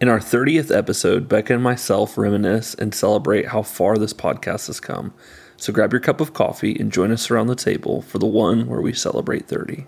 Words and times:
In 0.00 0.08
our 0.08 0.20
30th 0.20 0.72
episode, 0.72 1.28
Becca 1.28 1.54
and 1.54 1.62
myself 1.62 2.16
reminisce 2.16 2.72
and 2.72 2.94
celebrate 2.94 3.48
how 3.48 3.62
far 3.62 3.98
this 3.98 4.12
podcast 4.12 4.68
has 4.68 4.78
come. 4.78 5.12
So 5.56 5.72
grab 5.72 5.92
your 5.92 5.98
cup 5.98 6.20
of 6.20 6.32
coffee 6.32 6.76
and 6.78 6.92
join 6.92 7.10
us 7.10 7.32
around 7.32 7.48
the 7.48 7.56
table 7.56 8.02
for 8.02 8.20
the 8.20 8.26
one 8.26 8.68
where 8.68 8.80
we 8.80 8.92
celebrate 8.92 9.48
30. 9.48 9.86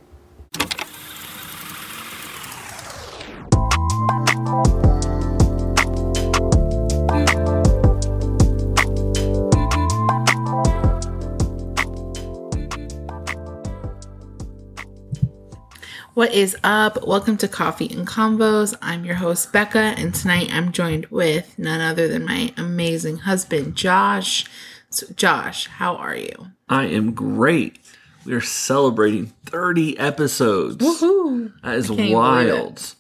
What 16.20 16.34
is 16.34 16.54
up? 16.62 17.06
Welcome 17.06 17.38
to 17.38 17.48
Coffee 17.48 17.88
and 17.90 18.06
Convos. 18.06 18.76
I'm 18.82 19.06
your 19.06 19.14
host, 19.14 19.54
Becca, 19.54 19.94
and 19.96 20.14
tonight 20.14 20.50
I'm 20.52 20.70
joined 20.70 21.06
with 21.06 21.58
none 21.58 21.80
other 21.80 22.08
than 22.08 22.26
my 22.26 22.52
amazing 22.58 23.16
husband, 23.16 23.74
Josh. 23.74 24.44
So, 24.90 25.06
Josh, 25.16 25.66
how 25.66 25.96
are 25.96 26.14
you? 26.14 26.48
I 26.68 26.84
am 26.88 27.14
great. 27.14 27.78
We 28.26 28.34
are 28.34 28.42
celebrating 28.42 29.32
30 29.46 29.98
episodes. 29.98 30.76
Woohoo! 30.76 31.54
That 31.62 31.76
is 31.76 31.90
I 31.90 32.10
wild. 32.12 32.94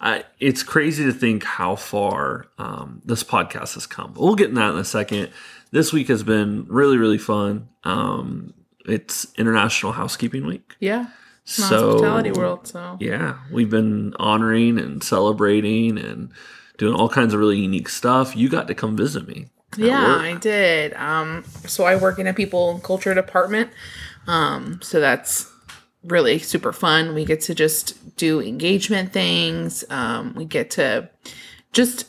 I, 0.00 0.24
it's 0.40 0.62
crazy 0.62 1.04
to 1.04 1.12
think 1.12 1.44
how 1.44 1.76
far 1.76 2.46
um, 2.56 3.02
this 3.04 3.22
podcast 3.22 3.74
has 3.74 3.86
come. 3.86 4.14
But 4.14 4.22
we'll 4.22 4.34
get 4.34 4.48
in 4.48 4.54
that 4.54 4.72
in 4.72 4.78
a 4.78 4.84
second. 4.84 5.28
This 5.72 5.92
week 5.92 6.08
has 6.08 6.22
been 6.22 6.64
really, 6.70 6.96
really 6.96 7.18
fun. 7.18 7.68
Um, 7.84 8.54
it's 8.86 9.30
International 9.36 9.92
Housekeeping 9.92 10.46
Week. 10.46 10.74
Yeah. 10.80 11.08
So, 11.44 11.92
Hospitality 11.92 12.32
world, 12.32 12.66
so. 12.66 12.96
Yeah, 13.00 13.38
we've 13.50 13.70
been 13.70 14.14
honoring 14.18 14.78
and 14.78 15.02
celebrating 15.02 15.98
and 15.98 16.30
doing 16.78 16.94
all 16.94 17.08
kinds 17.08 17.34
of 17.34 17.40
really 17.40 17.58
unique 17.58 17.88
stuff. 17.88 18.36
You 18.36 18.48
got 18.48 18.68
to 18.68 18.74
come 18.74 18.96
visit 18.96 19.26
me. 19.26 19.46
Yeah. 19.76 20.16
I 20.20 20.36
did. 20.36 20.94
Um, 20.94 21.44
so 21.66 21.84
I 21.84 21.96
work 21.96 22.18
in 22.18 22.26
a 22.26 22.34
people 22.34 22.70
and 22.70 22.82
culture 22.82 23.14
department. 23.14 23.70
Um, 24.26 24.80
so 24.82 25.00
that's 25.00 25.50
really 26.04 26.38
super 26.38 26.72
fun. 26.72 27.14
We 27.14 27.24
get 27.24 27.40
to 27.42 27.54
just 27.54 28.16
do 28.16 28.40
engagement 28.40 29.12
things. 29.12 29.84
Um, 29.90 30.34
we 30.34 30.44
get 30.44 30.70
to 30.72 31.08
just 31.72 32.06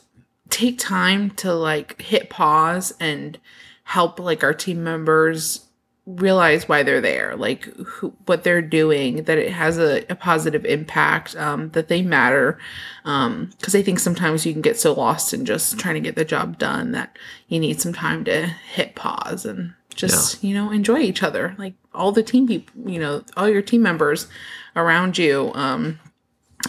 take 0.50 0.78
time 0.78 1.32
to 1.32 1.54
like 1.54 2.02
hit 2.02 2.30
pause 2.30 2.94
and 3.00 3.40
help 3.84 4.20
like 4.20 4.44
our 4.44 4.54
team 4.54 4.84
members 4.84 5.68
realize 6.06 6.68
why 6.68 6.84
they're 6.84 7.02
there, 7.02 7.36
like 7.36 7.64
who, 7.64 8.14
what 8.26 8.44
they're 8.44 8.62
doing, 8.62 9.24
that 9.24 9.38
it 9.38 9.52
has 9.52 9.78
a, 9.78 10.04
a 10.10 10.16
positive 10.16 10.66
impact, 10.66 11.36
um, 11.38 11.70
that 11.70 11.88
they 11.88 12.02
matter. 12.02 12.60
Because 13.04 13.76
I 13.76 13.82
think 13.82 14.00
sometimes 14.00 14.46
you 14.46 14.52
can 14.54 14.62
get 14.62 14.80
so 14.80 14.94
lost 14.94 15.34
in 15.34 15.46
just 15.46 15.80
trying 15.80 15.96
to 15.96 16.02
get 16.02 16.16
the 16.16 16.26
job 16.26 16.58
done 16.58 16.92
that 16.92 17.18
you 17.48 17.60
need 17.60 17.80
some 17.80 17.94
time 17.94 18.26
to 18.26 18.48
hit 18.48 18.96
pause 18.96 19.46
and 19.46 19.74
just 19.96 20.44
you 20.44 20.54
know 20.54 20.72
enjoy 20.72 21.00
each 21.00 21.24
other, 21.24 21.56
like 21.58 21.74
all 21.94 22.12
the 22.12 22.24
team 22.24 22.48
people, 22.48 22.92
you 22.92 23.00
know, 23.00 23.24
all 23.38 23.48
your 23.48 23.62
team 23.62 23.82
members 23.82 24.28
around 24.76 25.18
you, 25.18 25.52
um, 25.54 26.00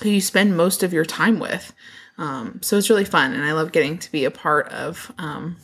who 0.03 0.11
you 0.11 0.21
spend 0.21 0.57
most 0.57 0.83
of 0.83 0.93
your 0.93 1.05
time 1.05 1.39
with. 1.39 1.73
Um, 2.19 2.61
so 2.63 2.79
it's 2.79 2.91
really 2.91 3.05
fun, 3.05 3.33
and 3.33 3.45
I 3.45 3.53
love 3.53 3.73
getting 3.73 3.99
to 3.99 4.13
be 4.13 4.25
a 4.25 4.31
part 4.31 4.69
of 4.69 5.11
um, 5.19 5.57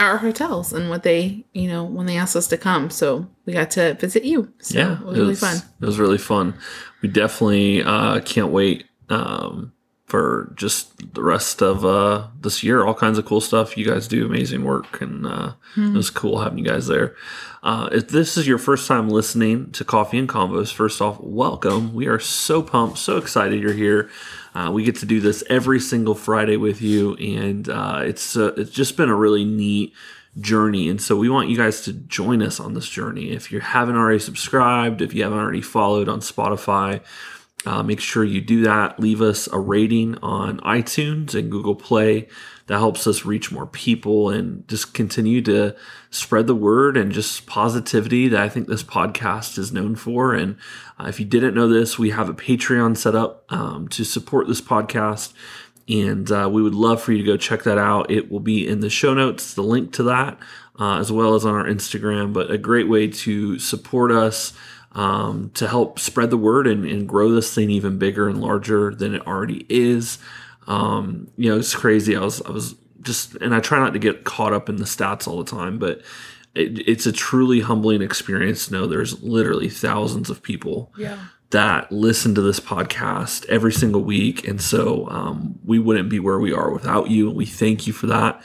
our 0.00 0.16
hotels 0.16 0.72
and 0.72 0.90
what 0.90 1.02
they, 1.02 1.44
you 1.52 1.68
know, 1.68 1.84
when 1.84 2.06
they 2.06 2.16
asked 2.16 2.34
us 2.34 2.48
to 2.48 2.56
come. 2.56 2.90
So 2.90 3.28
we 3.44 3.52
got 3.52 3.70
to 3.72 3.94
visit 3.94 4.24
you. 4.24 4.52
So 4.60 4.78
yeah, 4.78 4.98
it 4.98 5.04
was 5.04 5.18
really 5.18 5.34
fun. 5.34 5.56
It 5.80 5.86
was 5.86 5.98
really 5.98 6.18
fun. 6.18 6.54
We 7.02 7.08
definitely 7.08 7.82
uh, 7.82 8.20
can't 8.20 8.50
wait 8.50 8.86
um, 9.10 9.72
for 10.10 10.52
just 10.56 11.14
the 11.14 11.22
rest 11.22 11.62
of 11.62 11.84
uh, 11.84 12.26
this 12.40 12.62
year. 12.62 12.84
All 12.84 12.94
kinds 12.94 13.16
of 13.18 13.24
cool 13.24 13.40
stuff. 13.40 13.76
You 13.76 13.86
guys 13.86 14.08
do 14.08 14.26
amazing 14.26 14.64
work, 14.64 15.00
and 15.00 15.26
uh, 15.26 15.52
Hmm. 15.74 15.94
it 15.94 15.96
was 15.96 16.10
cool 16.10 16.40
having 16.40 16.58
you 16.58 16.64
guys 16.64 16.88
there. 16.88 17.14
Uh, 17.62 17.88
if 17.92 18.08
this 18.08 18.36
is 18.36 18.46
your 18.48 18.58
first 18.58 18.88
time 18.88 19.08
listening 19.08 19.70
to 19.72 19.84
Coffee 19.84 20.18
and 20.18 20.28
Convos, 20.28 20.72
first 20.72 21.00
off, 21.00 21.18
welcome. 21.20 21.94
We 21.94 22.06
are 22.08 22.18
so 22.18 22.60
pumped, 22.62 22.98
so 22.98 23.16
excited 23.18 23.62
you're 23.62 23.72
here. 23.72 24.10
Uh, 24.54 24.70
we 24.72 24.82
get 24.82 24.96
to 24.96 25.06
do 25.06 25.20
this 25.20 25.44
every 25.48 25.78
single 25.78 26.16
Friday 26.16 26.56
with 26.56 26.82
you, 26.82 27.14
and 27.16 27.68
uh, 27.68 28.00
it's 28.02 28.36
uh, 28.36 28.52
it's 28.56 28.72
just 28.72 28.96
been 28.96 29.08
a 29.08 29.14
really 29.14 29.44
neat 29.44 29.92
journey. 30.40 30.88
And 30.88 31.00
so 31.00 31.16
we 31.16 31.28
want 31.28 31.48
you 31.50 31.56
guys 31.56 31.82
to 31.82 31.92
join 31.92 32.42
us 32.42 32.58
on 32.60 32.74
this 32.74 32.88
journey. 32.88 33.30
If 33.30 33.52
you 33.52 33.60
haven't 33.60 33.96
already 33.96 34.18
subscribed, 34.20 35.02
if 35.02 35.12
you 35.14 35.22
haven't 35.22 35.38
already 35.38 35.60
followed 35.62 36.08
on 36.08 36.20
Spotify, 36.20 37.00
uh, 37.66 37.82
make 37.82 38.00
sure 38.00 38.24
you 38.24 38.40
do 38.40 38.62
that. 38.62 38.98
Leave 38.98 39.20
us 39.20 39.46
a 39.52 39.58
rating 39.58 40.16
on 40.22 40.60
iTunes 40.60 41.34
and 41.34 41.50
Google 41.50 41.74
Play. 41.74 42.26
That 42.66 42.78
helps 42.78 43.06
us 43.06 43.24
reach 43.24 43.52
more 43.52 43.66
people 43.66 44.30
and 44.30 44.66
just 44.66 44.94
continue 44.94 45.42
to 45.42 45.76
spread 46.10 46.46
the 46.46 46.54
word 46.54 46.96
and 46.96 47.12
just 47.12 47.46
positivity 47.46 48.28
that 48.28 48.40
I 48.40 48.48
think 48.48 48.66
this 48.68 48.82
podcast 48.82 49.58
is 49.58 49.72
known 49.72 49.94
for. 49.94 50.32
And 50.34 50.56
uh, 50.98 51.06
if 51.08 51.20
you 51.20 51.26
didn't 51.26 51.54
know 51.54 51.68
this, 51.68 51.98
we 51.98 52.10
have 52.10 52.28
a 52.28 52.34
Patreon 52.34 52.96
set 52.96 53.14
up 53.14 53.44
um, 53.50 53.88
to 53.88 54.04
support 54.04 54.46
this 54.46 54.60
podcast. 54.60 55.32
And 55.88 56.30
uh, 56.30 56.48
we 56.50 56.62
would 56.62 56.74
love 56.74 57.02
for 57.02 57.12
you 57.12 57.18
to 57.18 57.24
go 57.24 57.36
check 57.36 57.64
that 57.64 57.76
out. 57.76 58.10
It 58.10 58.30
will 58.30 58.40
be 58.40 58.66
in 58.66 58.80
the 58.80 58.90
show 58.90 59.12
notes, 59.12 59.54
the 59.54 59.62
link 59.62 59.92
to 59.94 60.04
that, 60.04 60.38
uh, 60.78 60.98
as 60.98 61.10
well 61.10 61.34
as 61.34 61.44
on 61.44 61.54
our 61.54 61.66
Instagram. 61.66 62.32
But 62.32 62.50
a 62.50 62.58
great 62.58 62.88
way 62.88 63.08
to 63.08 63.58
support 63.58 64.12
us 64.12 64.52
um, 64.92 65.50
to 65.54 65.68
help 65.68 65.98
spread 65.98 66.30
the 66.30 66.36
word 66.36 66.66
and, 66.66 66.84
and 66.84 67.08
grow 67.08 67.30
this 67.30 67.54
thing 67.54 67.70
even 67.70 67.98
bigger 67.98 68.28
and 68.28 68.40
larger 68.40 68.94
than 68.94 69.14
it 69.14 69.26
already 69.26 69.64
is. 69.68 70.18
Um, 70.66 71.30
you 71.36 71.50
know, 71.50 71.58
it's 71.58 71.74
crazy. 71.74 72.16
I 72.16 72.20
was, 72.20 72.42
I 72.42 72.50
was 72.50 72.74
just, 73.02 73.34
and 73.36 73.54
I 73.54 73.60
try 73.60 73.78
not 73.78 73.92
to 73.92 73.98
get 73.98 74.24
caught 74.24 74.52
up 74.52 74.68
in 74.68 74.76
the 74.76 74.84
stats 74.84 75.26
all 75.28 75.42
the 75.42 75.50
time, 75.50 75.78
but 75.78 76.02
it, 76.54 76.86
it's 76.88 77.06
a 77.06 77.12
truly 77.12 77.60
humbling 77.60 78.02
experience 78.02 78.66
to 78.66 78.72
know 78.72 78.86
there's 78.86 79.22
literally 79.22 79.68
thousands 79.68 80.28
of 80.30 80.42
people 80.42 80.92
Yeah. 80.98 81.18
that 81.50 81.90
listen 81.92 82.34
to 82.34 82.40
this 82.40 82.60
podcast 82.60 83.46
every 83.46 83.72
single 83.72 84.02
week. 84.02 84.46
And 84.46 84.60
so 84.60 85.08
um, 85.08 85.58
we 85.64 85.78
wouldn't 85.78 86.08
be 86.10 86.18
where 86.18 86.38
we 86.40 86.52
are 86.52 86.70
without 86.72 87.10
you. 87.10 87.30
We 87.30 87.46
thank 87.46 87.86
you 87.86 87.92
for 87.92 88.06
that. 88.08 88.42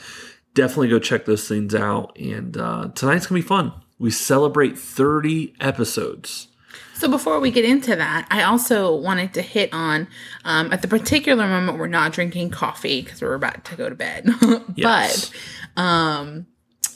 Definitely 0.54 0.88
go 0.88 0.98
check 1.00 1.24
those 1.26 1.46
things 1.46 1.74
out. 1.74 2.16
And 2.18 2.56
uh, 2.56 2.88
tonight's 2.94 3.26
going 3.26 3.42
to 3.42 3.44
be 3.44 3.48
fun. 3.48 3.72
We 3.98 4.10
celebrate 4.10 4.78
30 4.78 5.54
episodes. 5.60 6.48
So 6.94 7.08
before 7.10 7.40
we 7.40 7.50
get 7.50 7.64
into 7.64 7.94
that, 7.96 8.26
I 8.30 8.42
also 8.42 8.94
wanted 8.94 9.34
to 9.34 9.42
hit 9.42 9.72
on 9.72 10.08
um, 10.44 10.72
at 10.72 10.80
the 10.82 10.88
particular 10.88 11.46
moment 11.46 11.78
we're 11.78 11.88
not 11.88 12.12
drinking 12.12 12.50
coffee 12.50 13.02
because 13.02 13.20
we're 13.20 13.34
about 13.34 13.64
to 13.66 13.76
go 13.76 13.88
to 13.88 13.94
bed, 13.94 14.28
Yes. 14.74 15.30
but 15.76 15.82
um, 15.82 16.46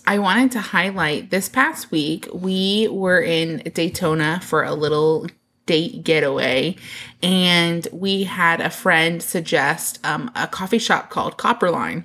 I 0.06 0.18
wanted 0.18 0.52
to 0.52 0.60
highlight 0.60 1.30
this 1.30 1.48
past 1.50 1.90
week 1.90 2.28
we 2.32 2.88
were 2.88 3.20
in 3.20 3.58
Daytona 3.74 4.40
for 4.42 4.62
a 4.62 4.72
little 4.74 5.26
date 5.66 6.02
getaway, 6.02 6.76
and 7.22 7.86
we 7.92 8.24
had 8.24 8.60
a 8.62 8.70
friend 8.70 9.22
suggest 9.22 9.98
um, 10.04 10.30
a 10.34 10.46
coffee 10.46 10.78
shop 10.78 11.10
called 11.10 11.36
Copperline. 11.36 12.04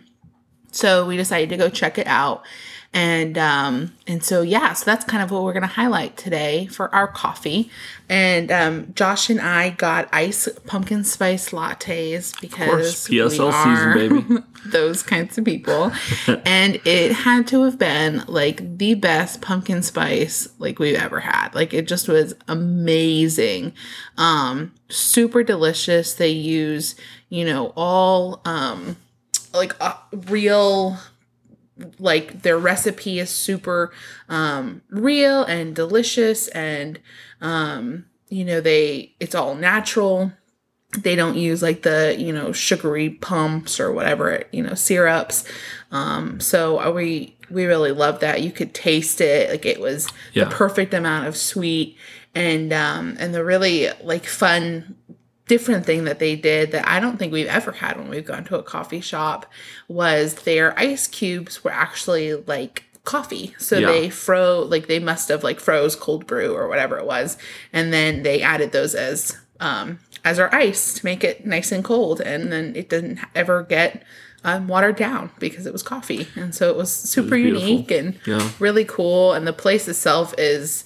So 0.72 1.06
we 1.06 1.16
decided 1.16 1.50
to 1.50 1.57
go 1.57 1.69
check 1.69 1.97
it 1.97 2.07
out. 2.07 2.44
And 2.95 3.38
um 3.38 3.91
and 4.07 4.23
so 4.23 4.41
yeah, 4.41 4.72
so 4.72 4.85
that's 4.85 5.03
kind 5.03 5.22
of 5.22 5.29
what 5.29 5.44
we're 5.44 5.51
gonna 5.51 5.67
highlight 5.67 6.16
today 6.16 6.67
for 6.67 6.94
our 6.95 7.09
coffee. 7.09 7.69
And 8.07 8.50
um 8.53 8.94
Josh 8.95 9.29
and 9.29 9.41
I 9.41 9.72
got 9.72 10.07
ice 10.13 10.47
pumpkin 10.66 11.03
spice 11.03 11.50
lattes 11.50 12.39
because 12.39 12.69
course, 12.69 13.09
we 13.09 13.17
PSL 13.17 13.51
season, 13.51 13.66
are 13.66 13.94
baby. 13.95 14.44
those 14.66 15.03
kinds 15.03 15.38
of 15.38 15.44
people. 15.44 15.91
and 16.45 16.79
it 16.85 17.11
had 17.11 17.47
to 17.47 17.63
have 17.63 17.78
been 17.78 18.23
like 18.28 18.78
the 18.78 18.94
best 18.94 19.41
pumpkin 19.41 19.83
spice 19.83 20.47
like 20.57 20.79
we've 20.79 20.95
ever 20.95 21.19
had. 21.19 21.53
Like 21.53 21.73
it 21.73 21.89
just 21.89 22.07
was 22.07 22.33
amazing. 22.47 23.73
Um 24.17 24.72
super 24.88 25.44
delicious. 25.44 26.13
They 26.13 26.29
use, 26.29 26.95
you 27.27 27.44
know, 27.44 27.73
all 27.75 28.39
um 28.45 28.95
like 29.53 29.75
uh, 29.81 29.95
real 30.30 30.98
like 32.00 32.42
their 32.44 32.57
recipe 32.57 33.19
is 33.19 33.30
super 33.30 33.92
um 34.30 34.81
real 34.89 35.44
and 35.44 35.75
delicious 35.75 36.48
and 36.50 37.00
um 37.42 38.06
you 38.30 38.45
know 38.45 38.62
they 38.62 39.13
it's 39.19 39.36
all 39.36 39.56
natural. 39.56 40.31
They 40.98 41.16
don't 41.18 41.36
use 41.36 41.62
like 41.62 41.81
the 41.81 42.16
you 42.18 42.31
know 42.31 42.54
sugary 42.54 43.10
pumps 43.10 43.80
or 43.80 43.92
whatever 43.92 44.44
you 44.54 44.63
know 44.63 44.74
syrups. 44.75 45.44
Um 45.92 46.39
so 46.39 46.80
uh, 46.80 46.92
we 46.92 47.36
we 47.51 47.66
really 47.66 47.92
love 47.92 48.22
that. 48.22 48.42
You 48.42 48.51
could 48.51 48.74
taste 48.74 49.19
it. 49.22 49.50
Like 49.50 49.66
it 49.66 49.80
was 49.80 50.07
Yeah. 50.33 50.45
the 50.45 50.50
perfect 50.51 50.94
amount 50.94 51.27
of 51.27 51.36
sweet 51.36 51.98
and 52.33 52.72
um 52.72 53.18
and 53.19 53.33
the 53.33 53.44
really 53.44 53.89
like 54.04 54.25
fun 54.25 54.95
different 55.47 55.86
thing 55.86 56.06
that 56.06 56.19
they 56.19 56.36
did 56.36 56.71
that 56.71 56.88
I 56.88 57.00
don't 57.00 57.18
think 57.18 57.31
we've 57.31 57.47
ever 57.47 57.71
had 57.71 57.97
when 57.97 58.09
we've 58.09 58.25
gone 58.25 58.44
to 58.45 58.57
a 58.57 58.63
coffee 58.63 59.01
shop 59.01 59.45
was 59.88 60.33
their 60.36 60.77
ice 60.77 61.07
cubes 61.07 61.63
were 61.63 61.71
actually 61.71 62.33
like 62.33 62.83
coffee. 63.03 63.53
So 63.59 63.77
Yeah. 63.77 63.88
they 63.92 64.09
froze 64.09 64.69
like 64.71 64.88
they 64.88 65.00
must 65.00 65.30
have 65.30 65.44
like 65.44 65.59
froze 65.59 65.95
cold 65.95 66.25
brew 66.25 66.53
or 66.56 66.68
whatever 66.68 66.97
it 66.97 67.06
was, 67.06 67.38
and 67.71 67.94
then 67.94 68.24
they 68.24 68.42
added 68.42 68.71
those 68.71 68.95
as 68.95 69.38
um, 69.59 70.00
as 70.25 70.38
our 70.39 70.53
ice 70.53 70.95
to 70.95 71.06
make 71.06 71.24
it 71.24 71.45
nice 71.45 71.71
and 71.71 71.83
cold, 71.83 72.19
and 72.19 72.51
then 72.51 72.75
it 72.75 72.89
didn't 72.89 73.19
ever 73.36 73.63
get 73.63 74.03
um, 74.44 74.68
watered 74.68 74.95
down 74.95 75.30
because 75.39 75.65
it 75.65 75.71
was 75.74 75.81
coffee, 75.83 76.27
and 76.36 76.53
so 76.56 76.69
it 76.69 76.75
was 76.75 76.91
super 76.94 77.36
beautiful. 77.36 77.68
unique 77.68 77.91
and 77.91 78.19
Yeah. 78.25 78.50
really 78.59 78.83
cool. 78.86 79.33
And 79.33 79.45
the 79.48 79.53
place 79.53 79.88
itself 79.88 80.33
is 80.38 80.86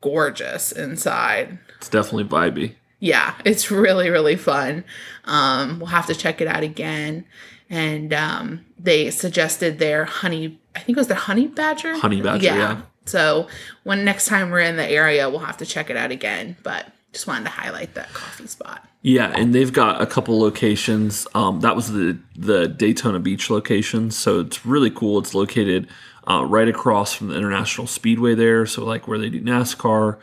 gorgeous 0.00 0.72
inside. 0.72 1.58
It's 1.78 1.88
definitely 1.88 2.24
vibey. 2.24 2.74
Yeah, 3.00 3.34
it's 3.44 3.70
really 3.70 4.10
really 4.10 4.36
fun. 4.36 4.84
Um, 5.24 5.80
we'll 5.80 5.88
have 5.88 6.06
to 6.06 6.14
check 6.14 6.40
it 6.40 6.46
out 6.46 6.62
again. 6.62 7.24
And 7.68 8.12
um, 8.12 8.66
they 8.78 9.10
suggested 9.10 9.78
their 9.78 10.04
honey. 10.04 10.58
I 10.74 10.80
think 10.80 10.96
it 10.96 11.00
was 11.00 11.08
their 11.08 11.16
honey 11.16 11.46
badger. 11.46 11.96
Honey 11.96 12.20
badger, 12.20 12.44
yeah. 12.44 12.82
So 13.06 13.48
when 13.84 14.04
next 14.04 14.26
time 14.26 14.50
we're 14.50 14.60
in 14.60 14.76
the 14.76 14.88
area, 14.88 15.28
we'll 15.30 15.40
have 15.40 15.56
to 15.58 15.66
check 15.66 15.88
it 15.88 15.96
out 15.96 16.10
again. 16.10 16.56
But 16.62 16.86
just 17.12 17.26
wanted 17.26 17.44
to 17.44 17.50
highlight 17.50 17.94
that 17.94 18.12
coffee 18.12 18.46
spot. 18.46 18.86
Yeah, 19.02 19.32
and 19.34 19.54
they've 19.54 19.72
got 19.72 20.02
a 20.02 20.06
couple 20.06 20.38
locations. 20.38 21.26
Um, 21.34 21.60
that 21.60 21.74
was 21.74 21.92
the 21.92 22.18
the 22.36 22.68
Daytona 22.68 23.18
Beach 23.18 23.50
location, 23.50 24.10
so 24.10 24.40
it's 24.40 24.66
really 24.66 24.90
cool. 24.90 25.18
It's 25.18 25.34
located 25.34 25.88
uh, 26.28 26.44
right 26.44 26.68
across 26.68 27.14
from 27.14 27.28
the 27.28 27.36
International 27.36 27.86
Speedway 27.86 28.34
there, 28.34 28.66
so 28.66 28.84
like 28.84 29.08
where 29.08 29.18
they 29.18 29.30
do 29.30 29.40
NASCAR. 29.40 30.18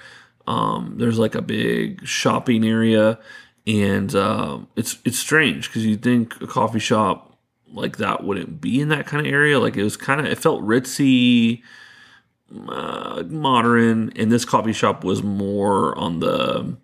Um, 0.48 0.96
there's 0.98 1.20
like 1.20 1.36
a 1.36 1.42
big 1.42 2.06
shopping 2.08 2.66
area, 2.66 3.20
and 3.68 4.16
um, 4.16 4.68
it's 4.76 4.98
it's 5.06 5.20
strange 5.20 5.68
because 5.68 5.86
you'd 5.86 6.02
think 6.02 6.40
a 6.42 6.48
coffee 6.48 6.80
shop 6.80 7.38
like 7.74 7.98
that 7.98 8.24
wouldn't 8.24 8.62
be 8.62 8.80
in 8.80 8.88
that 8.90 9.06
kind 9.06 9.28
of 9.28 9.32
area. 9.32 9.60
Like 9.60 9.76
it 9.76 9.84
was 9.84 9.98
kind 9.98 10.20
of 10.22 10.26
it 10.26 10.38
felt 10.38 10.62
ritzy, 10.64 11.62
uh, 12.70 13.24
modern, 13.28 14.14
and 14.16 14.32
this 14.32 14.46
coffee 14.46 14.72
shop 14.74 15.04
was 15.04 15.22
more 15.22 15.98
on 15.98 16.20
the 16.20 16.78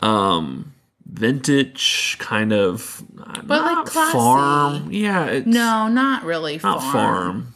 um 0.00 0.72
vintage 1.08 2.16
kind 2.18 2.52
of 2.52 3.02
uh, 3.18 3.40
But, 3.42 3.62
like, 3.62 3.72
not 3.76 3.86
classy. 3.86 4.12
farm. 4.12 4.92
Yeah, 4.92 5.24
it's 5.26 5.46
No, 5.46 5.88
not 5.88 6.24
really. 6.24 6.60
not 6.62 6.82
farm. 6.82 7.54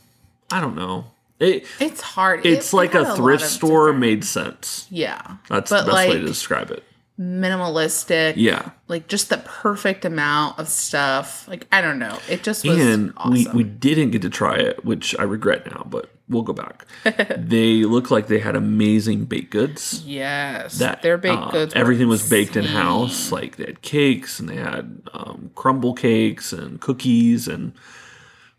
I 0.50 0.60
don't 0.60 0.76
know. 0.76 1.06
It 1.40 1.66
It's 1.80 2.00
hard. 2.00 2.44
it's 2.46 2.72
It- 2.72 2.76
like 2.76 2.94
it 2.94 3.00
a 3.02 3.16
thrift 3.16 3.42
of 3.44 3.48
store 3.50 3.86
different- 3.86 4.00
made 4.00 4.24
sense. 4.24 4.86
Yeah, 4.90 5.20
That's 5.48 5.70
but 5.70 5.80
the 5.80 5.86
best 5.86 5.94
like 5.94 6.10
way 6.10 6.18
to 6.20 6.26
describe 6.26 6.70
it. 6.70 6.84
minimalistic. 7.18 8.34
Yeah. 8.36 8.70
like 8.88 9.06
just 9.08 9.28
the 9.30 9.38
perfect 9.38 10.04
amount 10.04 10.58
of 10.58 10.68
stuff. 10.68 11.46
Like 11.48 11.66
I 11.72 11.80
don't 11.80 11.98
know. 11.98 12.18
It 12.28 12.42
just 12.42 12.66
was 12.66 12.78
and 12.78 13.12
awesome. 13.16 13.32
we, 13.32 13.46
we 13.52 13.64
didn't 13.64 14.10
get 14.10 14.22
to 14.22 14.30
try 14.30 14.56
it, 14.56 14.84
which 14.84 15.14
I 15.18 15.22
regret 15.24 15.66
now, 15.70 15.86
but 15.88 16.10
we'll 16.28 16.42
go 16.42 16.52
back. 16.52 16.86
they 17.38 17.84
look 17.84 18.10
like 18.10 18.26
they 18.28 18.38
had 18.38 18.56
amazing 18.56 19.24
baked 19.26 19.50
goods. 19.50 20.02
yes, 20.06 20.78
That 20.78 21.02
their 21.02 21.18
baked 21.18 21.36
uh, 21.42 21.50
goods. 21.50 21.74
everything 21.74 22.08
was 22.08 22.28
baked 22.28 22.56
in 22.56 22.64
house. 22.64 23.30
Like 23.32 23.56
they 23.56 23.64
had 23.66 23.82
cakes 23.82 24.40
and 24.40 24.48
they 24.48 24.56
had 24.56 25.02
um, 25.12 25.50
crumble 25.54 25.94
cakes 25.94 26.52
and 26.52 26.80
cookies 26.80 27.46
and 27.48 27.72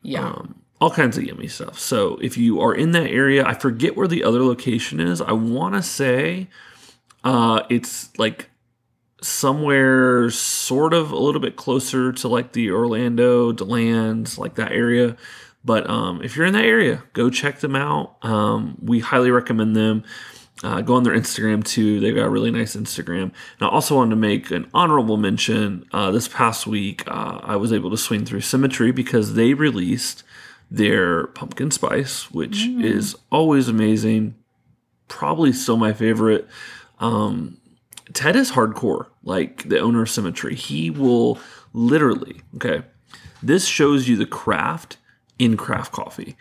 Yeah, 0.01 0.27
um, 0.29 0.55
all 0.81 0.89
kinds 0.89 1.15
of 1.15 1.23
yummy 1.23 1.47
stuff. 1.47 1.79
So 1.79 2.17
if 2.21 2.37
you 2.37 2.59
are 2.59 2.73
in 2.73 2.91
that 2.91 3.07
area, 3.07 3.45
I 3.45 3.53
forget 3.53 3.95
where 3.95 4.07
the 4.07 4.23
other 4.23 4.43
location 4.43 4.99
is. 4.99 5.21
I 5.21 5.31
want 5.31 5.75
to 5.75 5.83
say 5.83 6.47
uh, 7.23 7.61
it's 7.69 8.17
like 8.17 8.49
somewhere 9.21 10.31
sort 10.31 10.95
of 10.95 11.11
a 11.11 11.17
little 11.17 11.39
bit 11.39 11.55
closer 11.55 12.11
to 12.11 12.27
like 12.27 12.53
the 12.53 12.71
Orlando, 12.71 13.51
Deland, 13.51 14.35
like 14.39 14.55
that 14.55 14.71
area. 14.71 15.15
But 15.63 15.87
um, 15.87 16.23
if 16.23 16.35
you're 16.35 16.47
in 16.47 16.53
that 16.53 16.65
area, 16.65 17.03
go 17.13 17.29
check 17.29 17.59
them 17.59 17.75
out. 17.75 18.17
Um, 18.23 18.75
we 18.81 18.99
highly 18.99 19.29
recommend 19.29 19.75
them. 19.75 20.03
Uh, 20.63 20.81
go 20.81 20.95
on 20.95 21.03
their 21.03 21.13
Instagram 21.13 21.63
too. 21.63 21.99
They've 21.99 22.15
got 22.15 22.25
a 22.25 22.29
really 22.29 22.49
nice 22.49 22.75
Instagram. 22.75 23.21
And 23.23 23.33
I 23.61 23.67
also 23.67 23.95
wanted 23.95 24.11
to 24.11 24.15
make 24.15 24.49
an 24.49 24.67
honorable 24.73 25.17
mention. 25.17 25.85
Uh, 25.91 26.09
this 26.09 26.27
past 26.27 26.65
week, 26.65 27.03
uh, 27.07 27.39
I 27.43 27.55
was 27.55 27.71
able 27.71 27.91
to 27.91 27.97
swing 27.97 28.25
through 28.25 28.41
Symmetry 28.41 28.91
because 28.91 29.35
they 29.35 29.53
released 29.53 30.23
their 30.71 31.27
pumpkin 31.27 31.69
spice, 31.69 32.31
which 32.31 32.65
is 32.65 33.17
always 33.29 33.67
amazing. 33.67 34.35
Probably 35.09 35.51
still 35.51 35.75
my 35.75 35.91
favorite. 35.91 36.47
Um, 36.99 37.57
Ted 38.13 38.37
is 38.37 38.51
hardcore, 38.51 39.07
like 39.23 39.67
the 39.67 39.79
owner 39.79 40.03
of 40.03 40.09
Symmetry. 40.09 40.55
He 40.55 40.89
will 40.89 41.37
literally, 41.73 42.41
okay, 42.55 42.83
this 43.43 43.65
shows 43.65 44.07
you 44.07 44.15
the 44.15 44.25
craft 44.25 44.97
in 45.37 45.57
craft 45.57 45.91
coffee. 45.91 46.37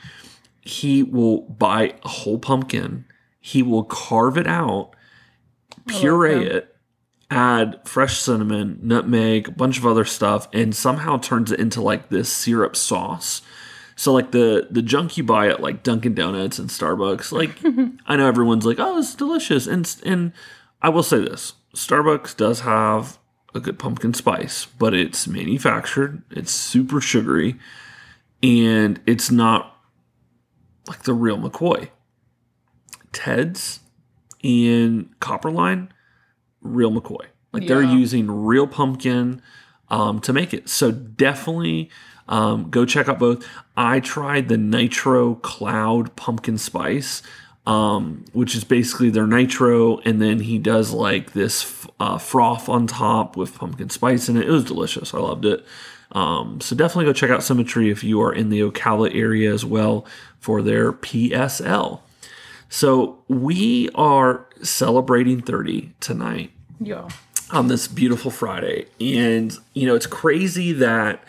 He 0.61 1.03
will 1.03 1.43
buy 1.43 1.95
a 2.05 2.09
whole 2.09 2.39
pumpkin, 2.39 3.07
he 3.41 3.63
will 3.63 3.85
carve 3.85 4.37
it 4.37 4.47
out, 4.47 4.95
puree 5.87 6.45
it, 6.45 6.77
add 7.31 7.81
fresh 7.85 8.19
cinnamon, 8.19 8.79
nutmeg, 8.83 9.49
a 9.49 9.53
bunch 9.53 9.79
of 9.79 9.87
other 9.87 10.05
stuff, 10.05 10.49
and 10.53 10.77
somehow 10.77 11.17
turns 11.17 11.51
it 11.51 11.59
into 11.59 11.81
like 11.81 12.11
this 12.11 12.31
syrup 12.31 12.77
sauce. 12.77 13.43
So 14.01 14.15
like 14.15 14.31
the 14.31 14.67
the 14.71 14.81
junk 14.81 15.19
you 15.19 15.25
buy 15.25 15.49
at 15.49 15.61
like 15.61 15.83
Dunkin' 15.83 16.15
Donuts 16.15 16.59
and 16.59 16.71
Starbucks, 16.71 17.33
like 17.33 17.51
I 18.07 18.17
know 18.17 18.27
everyone's 18.27 18.65
like, 18.65 18.79
oh, 18.79 18.99
it's 18.99 19.15
delicious, 19.15 19.67
and 19.67 19.95
and 20.07 20.33
I 20.81 20.89
will 20.89 21.03
say 21.03 21.19
this: 21.19 21.53
Starbucks 21.77 22.35
does 22.35 22.61
have 22.61 23.19
a 23.55 23.61
good 23.61 23.79
pumpkin 23.79 24.15
spice, 24.15 24.65
but 24.65 24.95
it's 24.95 25.29
manufactured, 25.29 26.23
it's 26.31 26.51
super 26.51 27.03
sugary, 27.03 27.57
and 28.43 28.99
it's 29.05 29.31
not 29.31 29.77
like 30.89 31.03
the 31.03 31.13
real 31.13 31.37
McCoy. 31.37 31.91
Ted's 33.13 33.81
and 34.43 35.11
Copperline, 35.21 35.91
real 36.63 36.91
McCoy. 36.91 37.27
Like 37.53 37.67
they're 37.67 37.83
using 37.83 38.31
real 38.31 38.67
pumpkin 38.67 39.43
um, 39.91 40.21
to 40.21 40.33
make 40.33 40.55
it. 40.55 40.71
So 40.71 40.91
definitely 40.91 41.91
um, 42.31 42.71
go 42.71 42.87
check 42.87 43.09
out 43.09 43.19
both. 43.19 43.47
I 43.77 44.01
tried 44.01 44.49
the 44.49 44.57
Nitro 44.57 45.35
Cloud 45.37 46.17
Pumpkin 46.17 46.57
Spice, 46.57 47.23
um, 47.67 48.25
which 48.33 48.55
is 48.55 48.65
basically 48.65 49.11
their 49.11 49.27
nitro, 49.27 49.99
and 49.99 50.23
then 50.23 50.41
he 50.41 50.59
does 50.59 50.93
like 50.93 51.33
this 51.33 51.87
uh, 51.99 52.17
froth 52.17 52.69
on 52.69 52.87
top 52.87 53.37
with 53.37 53.55
pumpkin 53.55 53.91
spice 53.91 54.29
in 54.29 54.37
it. 54.37 54.49
It 54.49 54.51
was 54.51 54.65
delicious. 54.65 55.13
I 55.13 55.19
loved 55.19 55.45
it. 55.45 55.65
Um, 56.13 56.61
so 56.61 56.75
definitely 56.75 57.05
go 57.05 57.13
check 57.13 57.31
out 57.31 57.43
Symmetry 57.43 57.91
if 57.91 58.03
you 58.03 58.21
are 58.23 58.33
in 58.33 58.49
the 58.49 58.61
Ocala 58.61 59.15
area 59.15 59.53
as 59.53 59.65
well 59.65 60.07
for 60.41 60.63
their 60.63 60.93
PSL. 60.93 62.01
So 62.69 63.19
we 63.29 63.91
are 63.95 64.47
celebrating 64.63 65.41
30 65.41 65.93
tonight 66.01 66.51
yeah, 66.81 67.09
on 67.51 67.69
this 67.69 67.87
beautiful 67.87 68.31
Friday. 68.31 68.87
And, 69.01 69.57
you 69.75 69.87
know, 69.87 69.95
it's 69.95 70.07
crazy 70.07 70.73
that 70.73 71.23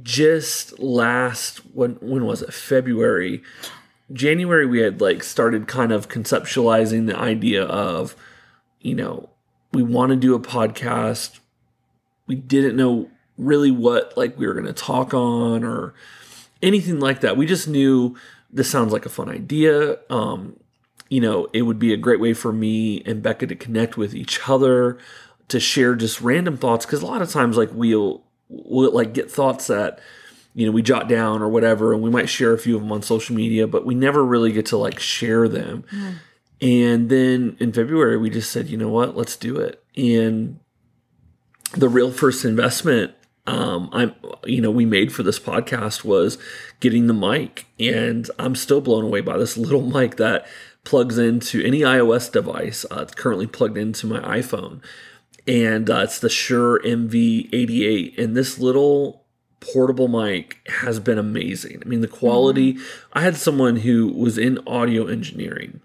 just 0.00 0.78
last 0.78 1.58
when 1.74 1.92
when 2.00 2.24
was 2.24 2.42
it? 2.42 2.52
February. 2.52 3.42
January 4.12 4.66
we 4.66 4.80
had 4.80 5.00
like 5.00 5.22
started 5.22 5.66
kind 5.66 5.92
of 5.92 6.08
conceptualizing 6.08 7.06
the 7.06 7.18
idea 7.18 7.64
of, 7.64 8.14
you 8.80 8.94
know, 8.94 9.30
we 9.72 9.82
want 9.82 10.10
to 10.10 10.16
do 10.16 10.34
a 10.34 10.40
podcast. 10.40 11.40
We 12.26 12.34
didn't 12.34 12.76
know 12.76 13.10
really 13.38 13.70
what 13.70 14.16
like 14.16 14.38
we 14.38 14.46
were 14.46 14.54
going 14.54 14.66
to 14.66 14.72
talk 14.72 15.14
on 15.14 15.64
or 15.64 15.94
anything 16.62 17.00
like 17.00 17.20
that. 17.20 17.36
We 17.36 17.46
just 17.46 17.68
knew 17.68 18.16
this 18.50 18.70
sounds 18.70 18.92
like 18.92 19.06
a 19.06 19.10
fun 19.10 19.28
idea. 19.28 19.98
Um, 20.10 20.56
you 21.08 21.20
know, 21.20 21.48
it 21.52 21.62
would 21.62 21.78
be 21.78 21.92
a 21.92 21.98
great 21.98 22.20
way 22.20 22.32
for 22.32 22.52
me 22.52 23.02
and 23.04 23.22
Becca 23.22 23.46
to 23.46 23.56
connect 23.56 23.96
with 23.96 24.14
each 24.14 24.48
other, 24.48 24.98
to 25.48 25.60
share 25.60 25.94
just 25.94 26.20
random 26.20 26.56
thoughts. 26.56 26.86
Because 26.86 27.02
a 27.02 27.06
lot 27.06 27.22
of 27.22 27.30
times, 27.30 27.56
like 27.56 27.70
we'll 27.72 28.22
we'll 28.52 28.92
like 28.92 29.14
get 29.14 29.30
thoughts 29.30 29.66
that 29.68 30.00
you 30.54 30.66
know 30.66 30.72
we 30.72 30.82
jot 30.82 31.08
down 31.08 31.42
or 31.42 31.48
whatever, 31.48 31.92
and 31.92 32.02
we 32.02 32.10
might 32.10 32.28
share 32.28 32.52
a 32.52 32.58
few 32.58 32.76
of 32.76 32.82
them 32.82 32.92
on 32.92 33.02
social 33.02 33.34
media, 33.34 33.66
but 33.66 33.86
we 33.86 33.94
never 33.94 34.24
really 34.24 34.52
get 34.52 34.66
to 34.66 34.76
like 34.76 34.98
share 34.98 35.48
them. 35.48 35.84
And 36.60 37.08
then 37.08 37.56
in 37.58 37.72
February, 37.72 38.16
we 38.18 38.30
just 38.30 38.52
said, 38.52 38.68
you 38.68 38.76
know 38.76 38.88
what, 38.88 39.16
let's 39.16 39.34
do 39.34 39.56
it. 39.56 39.82
And 39.96 40.60
the 41.74 41.88
real 41.88 42.12
first 42.12 42.44
investment 42.44 43.14
um 43.46 43.88
i'm 43.92 44.14
you 44.44 44.60
know 44.60 44.70
we 44.70 44.84
made 44.84 45.12
for 45.12 45.22
this 45.22 45.40
podcast 45.40 46.04
was 46.04 46.38
getting 46.80 47.06
the 47.06 47.14
mic 47.14 47.66
and 47.80 48.30
i'm 48.38 48.54
still 48.54 48.80
blown 48.80 49.04
away 49.04 49.20
by 49.20 49.36
this 49.36 49.56
little 49.56 49.82
mic 49.82 50.16
that 50.16 50.46
plugs 50.84 51.18
into 51.18 51.64
any 51.64 51.80
ios 51.80 52.30
device 52.30 52.84
uh, 52.90 53.00
it's 53.00 53.14
currently 53.14 53.46
plugged 53.46 53.76
into 53.76 54.06
my 54.06 54.20
iphone 54.38 54.80
and 55.46 55.90
uh, 55.90 56.00
it's 56.04 56.20
the 56.20 56.28
shure 56.28 56.80
mv88 56.80 58.18
and 58.18 58.36
this 58.36 58.58
little 58.58 59.24
portable 59.60 60.08
mic 60.08 60.58
has 60.66 60.98
been 60.98 61.18
amazing. 61.18 61.82
I 61.84 61.88
mean 61.88 62.00
the 62.00 62.08
quality 62.08 62.78
i 63.12 63.22
had 63.22 63.36
someone 63.36 63.76
who 63.76 64.08
was 64.08 64.38
in 64.38 64.58
audio 64.66 65.06
engineering. 65.06 65.80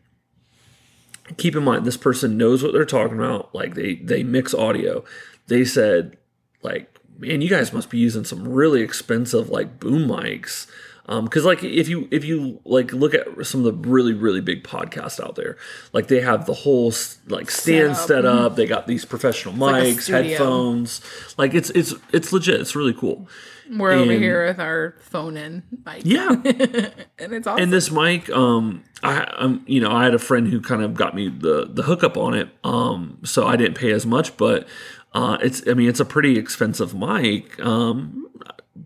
Keep 1.37 1.55
in 1.55 1.63
mind 1.63 1.85
this 1.85 1.97
person 1.97 2.37
knows 2.37 2.63
what 2.63 2.73
they're 2.73 2.85
talking 2.85 3.17
about 3.17 3.53
like 3.53 3.75
they 3.75 3.95
they 3.95 4.23
mix 4.23 4.53
audio. 4.53 5.03
They 5.47 5.63
said 5.65 6.17
like 6.61 6.93
man 7.17 7.41
you 7.41 7.49
guys 7.49 7.73
must 7.73 7.89
be 7.89 7.97
using 7.97 8.23
some 8.23 8.47
really 8.47 8.81
expensive 8.81 9.49
like 9.49 9.79
boom 9.79 10.07
mics 10.07 10.67
because 11.07 11.45
like 11.45 11.63
if 11.63 11.87
you 11.87 12.07
if 12.11 12.25
you 12.25 12.59
like 12.65 12.91
look 12.91 13.13
at 13.13 13.25
some 13.45 13.65
of 13.65 13.83
the 13.83 13.89
really 13.89 14.13
really 14.13 14.41
big 14.41 14.63
podcasts 14.63 15.23
out 15.23 15.35
there 15.35 15.55
like 15.93 16.07
they 16.07 16.19
have 16.19 16.45
the 16.45 16.53
whole 16.53 16.91
like 17.27 17.49
stand 17.49 17.95
Setup. 17.95 18.07
set 18.07 18.25
up 18.25 18.55
they 18.57 18.65
got 18.65 18.87
these 18.87 19.05
professional 19.05 19.53
mics 19.53 20.01
studio. 20.01 20.21
headphones 20.23 21.01
like 21.37 21.53
it's 21.53 21.69
it's 21.69 21.93
it's 22.11 22.33
legit 22.33 22.59
it's 22.59 22.75
really 22.75 22.93
cool 22.93 23.27
We're 23.71 23.93
over 23.93 24.11
here 24.11 24.47
with 24.47 24.59
our 24.59 24.95
phone 24.99 25.37
in 25.37 25.63
mic. 25.85 26.01
yeah 26.03 26.29
and 26.43 27.33
it's 27.33 27.47
awesome. 27.47 27.63
and 27.63 27.71
this 27.71 27.89
mic 27.89 28.29
um 28.29 28.83
i 29.01 29.21
um 29.37 29.63
you 29.65 29.79
know 29.79 29.91
i 29.91 30.03
had 30.03 30.13
a 30.13 30.19
friend 30.19 30.49
who 30.49 30.59
kind 30.59 30.81
of 30.81 30.93
got 30.93 31.15
me 31.15 31.29
the 31.29 31.67
the 31.69 31.83
hookup 31.83 32.17
on 32.17 32.33
it 32.33 32.49
um 32.65 33.17
so 33.23 33.47
i 33.47 33.55
didn't 33.55 33.75
pay 33.77 33.93
as 33.93 34.05
much 34.05 34.35
but 34.35 34.67
uh 35.13 35.37
it's 35.41 35.65
i 35.69 35.73
mean 35.73 35.87
it's 35.87 36.01
a 36.01 36.05
pretty 36.05 36.37
expensive 36.37 36.93
mic 36.93 37.57
um 37.61 38.25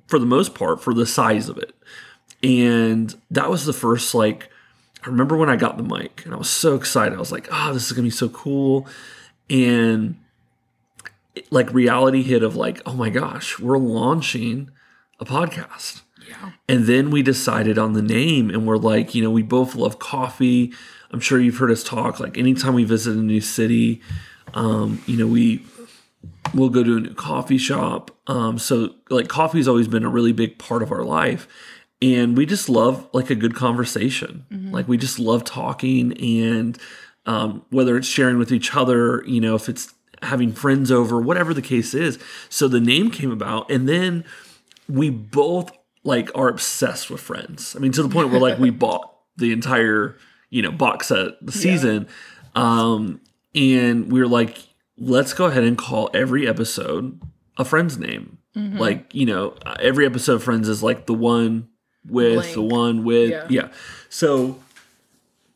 for 0.08 0.20
the 0.20 0.26
most 0.28 0.54
part 0.54 0.84
for 0.84 0.94
the 0.94 1.06
size 1.08 1.50
of 1.50 1.58
it 1.58 1.74
and 2.44 3.16
that 3.30 3.50
was 3.50 3.66
the 3.66 3.74
first 3.74 4.14
like 4.14 4.50
i 5.04 5.08
remember 5.08 5.38
when 5.38 5.50
i 5.50 5.56
got 5.56 5.78
the 5.78 5.84
mic 5.84 6.24
and 6.26 6.34
i 6.34 6.38
was 6.38 6.50
so 6.50 6.76
excited 6.76 7.16
i 7.16 7.20
was 7.20 7.32
like 7.32 7.48
oh 7.52 7.74
this 7.74 7.86
is 7.86 7.92
gonna 7.92 8.04
be 8.04 8.10
so 8.10 8.30
cool 8.30 8.88
and 9.50 10.18
it- 11.36 11.52
like 11.52 11.72
reality 11.74 12.24
hit 12.24 12.44
of 12.44 12.56
like 12.56 12.82
oh 12.86 12.94
my 12.94 13.10
gosh 13.10 13.60
we're 13.60 13.78
launching 13.78 14.70
a 15.20 15.26
podcast 15.26 16.02
yeah. 16.32 16.52
and 16.68 16.86
then 16.86 17.12
we 17.12 17.22
decided 17.22 17.78
on 17.78 17.94
the 17.94 18.02
name, 18.02 18.50
and 18.50 18.66
we're 18.66 18.78
like, 18.78 19.14
you 19.14 19.24
know, 19.24 19.32
we 19.32 19.44
both 19.44 19.76
love 19.76 20.00
coffee. 20.00 20.74
I'm 21.12 21.20
sure 21.20 21.40
you've 21.40 21.58
heard 21.58 21.72
us 21.72 21.84
talk. 21.84 22.20
Like 22.20 22.38
anytime 22.38 22.74
we 22.74 22.84
visit 22.84 23.18
a 23.18 23.22
new 23.22 23.42
city, 23.42 24.02
um, 24.54 25.02
you 25.06 25.18
know, 25.18 25.28
we 25.28 25.66
we'll 26.54 26.70
go 26.70 26.84
to 26.84 26.98
a 26.98 27.00
new 27.02 27.14
coffee 27.14 27.58
shop. 27.58 28.12
Um, 28.28 28.58
so 28.58 28.96
like 29.10 29.28
coffee's 29.28 29.68
always 29.68 29.88
been 29.88 30.04
a 30.04 30.10
really 30.10 30.32
big 30.32 30.58
part 30.58 30.84
of 30.84 30.92
our 30.92 31.04
life. 31.04 31.48
And 32.02 32.36
we 32.36 32.46
just 32.46 32.68
love 32.68 33.08
like 33.14 33.30
a 33.30 33.36
good 33.36 33.56
conversation. 33.56 34.46
Like 34.72 34.88
we 34.88 34.98
just 34.98 35.20
love 35.20 35.44
talking 35.44 36.14
and 36.18 36.78
um, 37.26 37.64
whether 37.70 37.96
it's 37.98 38.08
sharing 38.08 38.38
with 38.40 38.52
each 38.52 38.76
other, 38.76 39.24
you 39.28 39.40
know, 39.40 39.56
if 39.56 39.70
it's 39.70 39.94
having 40.24 40.52
friends 40.52 40.92
over, 40.92 41.20
whatever 41.22 41.54
the 41.54 41.62
case 41.62 41.94
is. 41.94 42.18
So 42.50 42.68
the 42.68 42.80
name 42.80 43.12
came 43.12 43.32
about 43.32 43.70
and 43.70 43.88
then 43.88 44.26
we 44.90 45.10
both 45.10 45.72
like 46.04 46.32
are 46.36 46.48
obsessed 46.48 47.10
with 47.12 47.22
friends. 47.22 47.76
I 47.76 47.80
mean, 47.80 47.92
to 47.92 48.04
the 48.04 48.10
point 48.10 48.30
where 48.30 48.40
like 48.40 48.58
we 48.58 48.70
bought 48.72 49.16
the 49.38 49.52
entire, 49.52 50.18
you 50.50 50.62
know, 50.62 50.72
box 50.72 51.08
set 51.08 51.34
the 51.46 51.52
season. 51.52 52.08
Um, 52.56 53.22
and 53.54 54.12
we 54.12 54.20
were 54.20 54.28
like, 54.28 54.58
let's 54.98 55.34
go 55.34 55.46
ahead 55.46 55.64
and 55.64 55.78
call 55.78 56.10
every 56.14 56.48
episode 56.48 57.22
a 57.58 57.66
friend's 57.66 57.98
name. 57.98 58.40
Like, 58.80 59.14
you 59.14 59.26
know, 59.26 59.56
every 59.80 60.06
episode 60.06 60.36
of 60.36 60.44
Friends 60.44 60.68
is 60.68 60.84
like 60.84 61.06
the 61.06 61.14
one 61.14 61.70
with 62.08 62.54
the 62.54 62.62
one 62.62 63.04
with 63.04 63.30
Yeah. 63.30 63.48
yeah. 63.50 63.68
So 64.10 64.60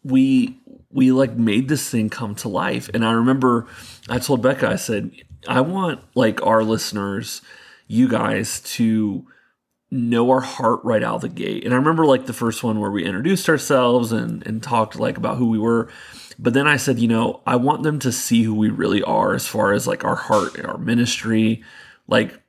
we 0.03 0.59
we 0.91 1.11
like 1.11 1.35
made 1.35 1.67
this 1.67 1.89
thing 1.89 2.09
come 2.09 2.35
to 2.35 2.49
life. 2.49 2.89
And 2.93 3.05
I 3.05 3.11
remember 3.11 3.67
I 4.09 4.19
told 4.19 4.41
Becca, 4.41 4.67
I 4.67 4.75
said, 4.75 5.11
I 5.47 5.61
want 5.61 6.01
like 6.15 6.45
our 6.45 6.63
listeners, 6.63 7.41
you 7.87 8.07
guys 8.07 8.61
to 8.61 9.25
know 9.91 10.29
our 10.31 10.41
heart 10.41 10.81
right 10.83 11.03
out 11.03 11.15
of 11.15 11.21
the 11.21 11.29
gate. 11.29 11.63
And 11.63 11.73
I 11.73 11.77
remember 11.77 12.05
like 12.05 12.25
the 12.25 12.33
first 12.33 12.63
one 12.63 12.79
where 12.79 12.91
we 12.91 13.05
introduced 13.05 13.49
ourselves 13.49 14.11
and 14.11 14.45
and 14.45 14.61
talked 14.61 14.95
like 14.95 15.17
about 15.17 15.37
who 15.37 15.49
we 15.49 15.59
were. 15.59 15.89
But 16.37 16.53
then 16.53 16.67
I 16.67 16.77
said, 16.77 16.99
you 16.99 17.07
know, 17.07 17.41
I 17.47 17.55
want 17.55 17.83
them 17.83 17.99
to 17.99 18.11
see 18.11 18.43
who 18.43 18.55
we 18.55 18.69
really 18.69 19.01
are 19.03 19.33
as 19.33 19.47
far 19.47 19.71
as 19.73 19.87
like 19.87 20.03
our 20.03 20.15
heart, 20.15 20.63
our 20.65 20.77
ministry, 20.77 21.63
like 22.07 22.41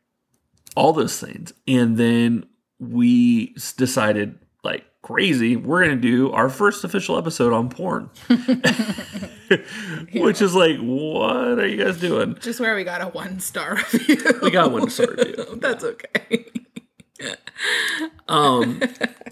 all 0.75 0.93
those 0.93 1.21
things. 1.21 1.53
And 1.69 1.97
then 1.97 2.47
we 2.79 3.55
decided 3.77 4.39
like 4.65 4.85
crazy, 5.07 5.55
we're 5.55 5.85
going 5.85 6.01
to 6.01 6.03
do 6.03 6.33
our 6.33 6.49
first 6.49 6.83
official 6.83 7.17
episode 7.17 7.53
on 7.53 7.69
porn. 7.69 8.11
Which 10.13 10.43
is 10.43 10.53
like, 10.55 10.79
what 10.79 11.61
are 11.61 11.67
you 11.67 11.85
guys 11.85 12.01
doing? 12.01 12.37
Just 12.41 12.59
where 12.59 12.75
we 12.75 12.83
got 12.83 13.01
a 13.01 13.07
one 13.07 13.39
star 13.39 13.77
review. 13.93 14.41
We 14.43 14.51
got 14.51 14.73
one 14.73 14.91
star 14.91 15.07
review. 15.13 15.57
That's 15.61 15.85
okay. 15.85 16.47
um 18.29 18.83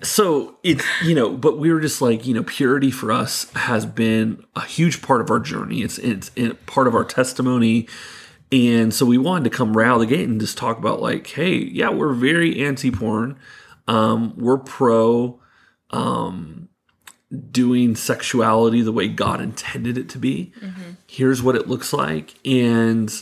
so 0.02 0.56
it's 0.62 0.82
you 1.02 1.14
know 1.14 1.36
but 1.36 1.58
we 1.58 1.70
were 1.70 1.80
just 1.80 2.00
like 2.00 2.26
you 2.26 2.32
know 2.32 2.42
purity 2.42 2.90
for 2.90 3.12
us 3.12 3.52
has 3.52 3.84
been 3.84 4.42
a 4.56 4.64
huge 4.64 5.02
part 5.02 5.20
of 5.20 5.30
our 5.30 5.38
journey 5.38 5.82
it's 5.82 5.98
it's, 5.98 6.30
it's 6.34 6.56
part 6.64 6.88
of 6.88 6.94
our 6.94 7.04
testimony 7.04 7.86
and 8.54 8.94
so 8.94 9.04
we 9.04 9.18
wanted 9.18 9.44
to 9.44 9.50
come 9.50 9.76
right 9.76 9.88
out 9.88 10.00
of 10.00 10.08
the 10.08 10.14
gate 10.14 10.28
and 10.28 10.40
just 10.40 10.56
talk 10.56 10.78
about 10.78 11.02
like 11.02 11.26
hey 11.26 11.54
yeah 11.56 11.90
we're 11.90 12.14
very 12.14 12.64
anti-porn. 12.64 13.38
Um 13.88 14.34
we're 14.36 14.58
pro 14.58 15.40
um 15.90 16.68
doing 17.50 17.96
sexuality 17.96 18.80
the 18.80 18.92
way 18.92 19.08
god 19.08 19.40
intended 19.40 19.98
it 19.98 20.08
to 20.10 20.18
be. 20.18 20.52
Here's 21.06 21.42
what 21.42 21.56
it 21.56 21.68
looks 21.68 21.92
like. 21.92 22.34
And 22.46 23.12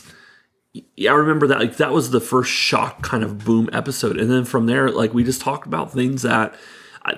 yeah, 0.95 1.11
I 1.11 1.15
remember 1.15 1.47
that. 1.47 1.59
Like 1.59 1.77
that 1.77 1.91
was 1.91 2.11
the 2.11 2.19
first 2.19 2.51
shock 2.51 3.01
kind 3.01 3.23
of 3.23 3.43
boom 3.45 3.69
episode, 3.71 4.17
and 4.17 4.29
then 4.31 4.45
from 4.45 4.65
there, 4.65 4.89
like 4.89 5.13
we 5.13 5.23
just 5.23 5.41
talked 5.41 5.67
about 5.67 5.91
things 5.91 6.23
that 6.23 6.55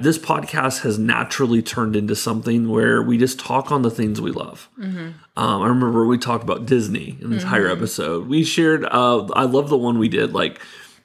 this 0.01 0.18
podcast 0.18 0.82
has 0.82 0.98
naturally 0.98 1.62
turned 1.62 1.96
into 1.96 2.15
something 2.15 2.70
where 2.70 3.01
we 3.01 3.18
just 3.18 3.39
talk 3.39 3.72
on 3.72 3.82
the 3.84 3.92
things 3.92 4.20
we 4.20 4.32
love. 4.32 4.68
Um, 4.82 5.13
I 5.36 5.68
remember 5.68 6.06
we 6.06 6.18
talked 6.18 6.44
about 6.44 6.65
Disney 6.65 7.18
an 7.22 7.34
entire 7.34 7.68
episode. 7.68 8.27
We 8.27 8.44
shared. 8.44 8.84
Uh, 8.86 9.25
I 9.34 9.44
love 9.44 9.70
the 9.70 9.77
one 9.77 10.00
we 10.00 10.10
did, 10.10 10.34
like 10.34 10.60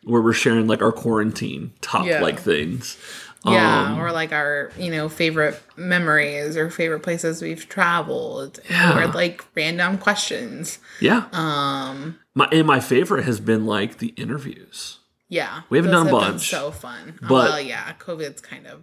where 0.05 0.23
we're 0.23 0.33
sharing 0.33 0.67
like 0.67 0.81
our 0.83 0.93
quarantine 0.93 1.73
top 1.83 2.07
Yeah. 2.07 2.23
like 2.23 2.39
things. 2.41 2.97
Yeah, 3.45 3.93
Um, 3.93 3.99
or 4.01 4.13
like 4.13 4.33
our, 4.33 4.71
you 4.79 4.91
know, 4.91 5.09
favorite 5.09 5.59
memories 5.77 6.59
or 6.59 6.69
favorite 6.69 7.01
places 7.01 7.41
we've 7.41 7.67
traveled, 7.71 8.61
Yeah. 8.69 8.99
or 8.99 9.07
like 9.09 9.43
random 9.57 9.97
questions. 9.99 10.79
Yeah. 11.01 11.25
Um, 11.33 12.19
My 12.35 12.49
and 12.53 12.67
my 12.67 12.81
favorite 12.81 13.25
has 13.25 13.41
been 13.41 13.65
like 13.67 13.99
the 13.99 14.09
interviews. 14.09 14.99
Yeah, 15.31 15.63
We 15.71 15.79
haven't 15.79 15.93
done 15.93 16.09
a 16.09 16.11
have 16.11 16.33
bunch, 16.33 16.51
so 16.51 16.71
fun. 16.71 17.19
but- 17.23 17.31
well, 17.31 17.61
yeah, 17.61 17.95
COVID's 17.99 18.43
kind 18.43 18.67
of 18.67 18.83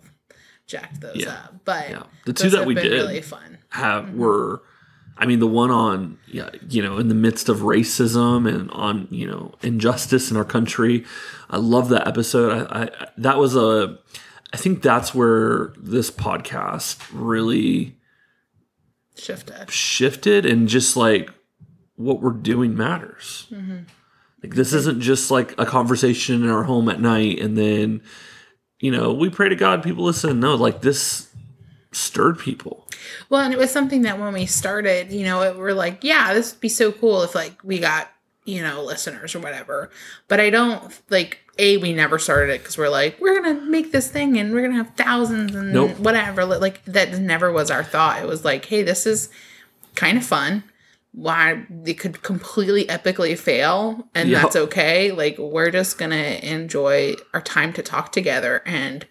jacked 0.66 1.02
those 1.02 1.18
Yeah. 1.18 1.34
up, 1.34 1.56
but 1.66 1.90
Yeah. 1.92 2.04
The 2.26 2.34
two 2.34 2.50
that 2.50 2.66
we 2.66 2.74
did 2.74 2.92
really 2.92 3.22
fun. 3.22 3.60
have 3.70 4.06
mm-hmm. 4.06 4.18
were 4.18 4.64
I 5.20 5.26
mean 5.26 5.40
the 5.40 5.48
one 5.48 5.72
on 5.72 6.18
yeah, 6.28 6.50
you 6.70 6.82
know 6.84 6.98
in 6.98 7.08
the 7.08 7.16
midst 7.16 7.48
of 7.50 7.60
racism 7.60 8.48
and 8.48 8.70
on 8.72 9.08
you 9.10 9.26
know 9.28 9.56
injustice 9.64 10.30
in 10.30 10.36
our 10.38 10.44
country 10.46 11.06
I 11.50 11.58
love 11.58 11.88
that 11.90 12.06
episode 12.08 12.68
I, 12.70 12.84
I 12.84 13.08
that 13.18 13.38
was 13.38 13.56
a 13.56 13.98
I 14.54 14.58
think 14.58 14.82
that's 14.82 15.16
where 15.16 15.74
this 15.78 16.12
podcast 16.12 16.98
really 17.14 17.96
Shifted. 19.16 19.72
shifted 19.72 20.46
and 20.46 20.68
just 20.68 20.96
like 20.96 21.32
what 21.96 22.22
we're 22.22 22.32
doing 22.32 22.76
matters 22.76 23.48
mm-hmm. 23.52 23.80
Like 24.48 24.56
this 24.56 24.74
isn't 24.74 25.02
just 25.02 25.30
like 25.32 25.54
a 25.60 25.66
conversation 25.66 26.44
in 26.44 26.50
our 26.50 26.64
home 26.64 26.90
at 26.90 27.00
night 27.02 27.40
and 27.40 27.58
then 27.58 28.02
you 28.80 28.92
know 28.92 29.14
we 29.14 29.30
pray 29.30 29.50
to 29.50 29.56
God 29.56 29.84
people 29.84 30.04
listen 30.04 30.40
no 30.40 30.56
like 30.56 30.82
this 30.82 31.28
stirred 31.92 32.38
people 32.40 32.88
Well, 33.30 33.42
and 33.42 33.54
it 33.54 33.58
was 33.60 33.72
something 33.72 34.02
that 34.04 34.20
when 34.20 34.34
we 34.34 34.46
started, 34.46 35.12
you 35.12 35.24
know, 35.24 35.42
it, 35.42 35.58
we're 35.58 35.74
like, 35.74 36.04
yeah, 36.04 36.34
this 36.34 36.52
would 36.54 36.60
be 36.62 36.70
so 36.70 36.92
cool 36.92 37.24
if 37.24 37.34
like 37.34 37.64
we 37.64 37.80
got, 37.80 38.10
you 38.46 38.62
know, 38.62 38.84
listeners 38.84 39.34
or 39.34 39.40
whatever. 39.40 39.90
But 40.28 40.40
I 40.40 40.50
don't 40.50 40.94
like 41.10 41.40
a 41.58 41.78
we 41.78 41.94
never 41.94 42.20
started 42.20 42.54
it 42.54 42.60
because 42.62 42.78
we're 42.78 42.90
like 42.90 43.20
we're 43.20 43.42
gonna 43.42 43.62
make 43.62 43.92
this 43.92 44.10
thing 44.12 44.38
and 44.38 44.54
we're 44.54 44.62
gonna 44.62 44.84
have 44.84 44.94
thousands 44.96 45.56
and 45.56 45.74
Nope. 45.74 45.98
whatever. 46.00 46.46
Like 46.46 46.84
that 46.86 47.18
never 47.20 47.52
was 47.52 47.72
our 47.72 47.84
thought. 47.84 48.22
It 48.22 48.28
was 48.28 48.44
like, 48.46 48.66
hey, 48.66 48.84
this 48.84 49.06
is 49.06 49.30
kind 49.96 50.18
of 50.18 50.26
fun. 50.26 50.64
Why 51.14 51.66
it 51.86 51.96
could 51.96 52.22
completely 52.22 52.86
epically 52.86 53.38
fail 53.38 54.08
and 54.14 54.30
Yeah. 54.30 54.42
that's 54.44 54.56
okay. 54.56 55.12
Like 55.12 55.38
we're 55.38 55.72
just 55.72 55.98
gonna 55.98 56.40
enjoy 56.44 57.16
our 57.34 57.42
time 57.42 57.74
to 57.74 57.82
talk 57.82 58.12
together 58.12 58.62
and 58.66 59.06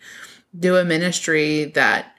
do 0.59 0.77
a 0.77 0.85
ministry 0.85 1.65
that 1.75 2.13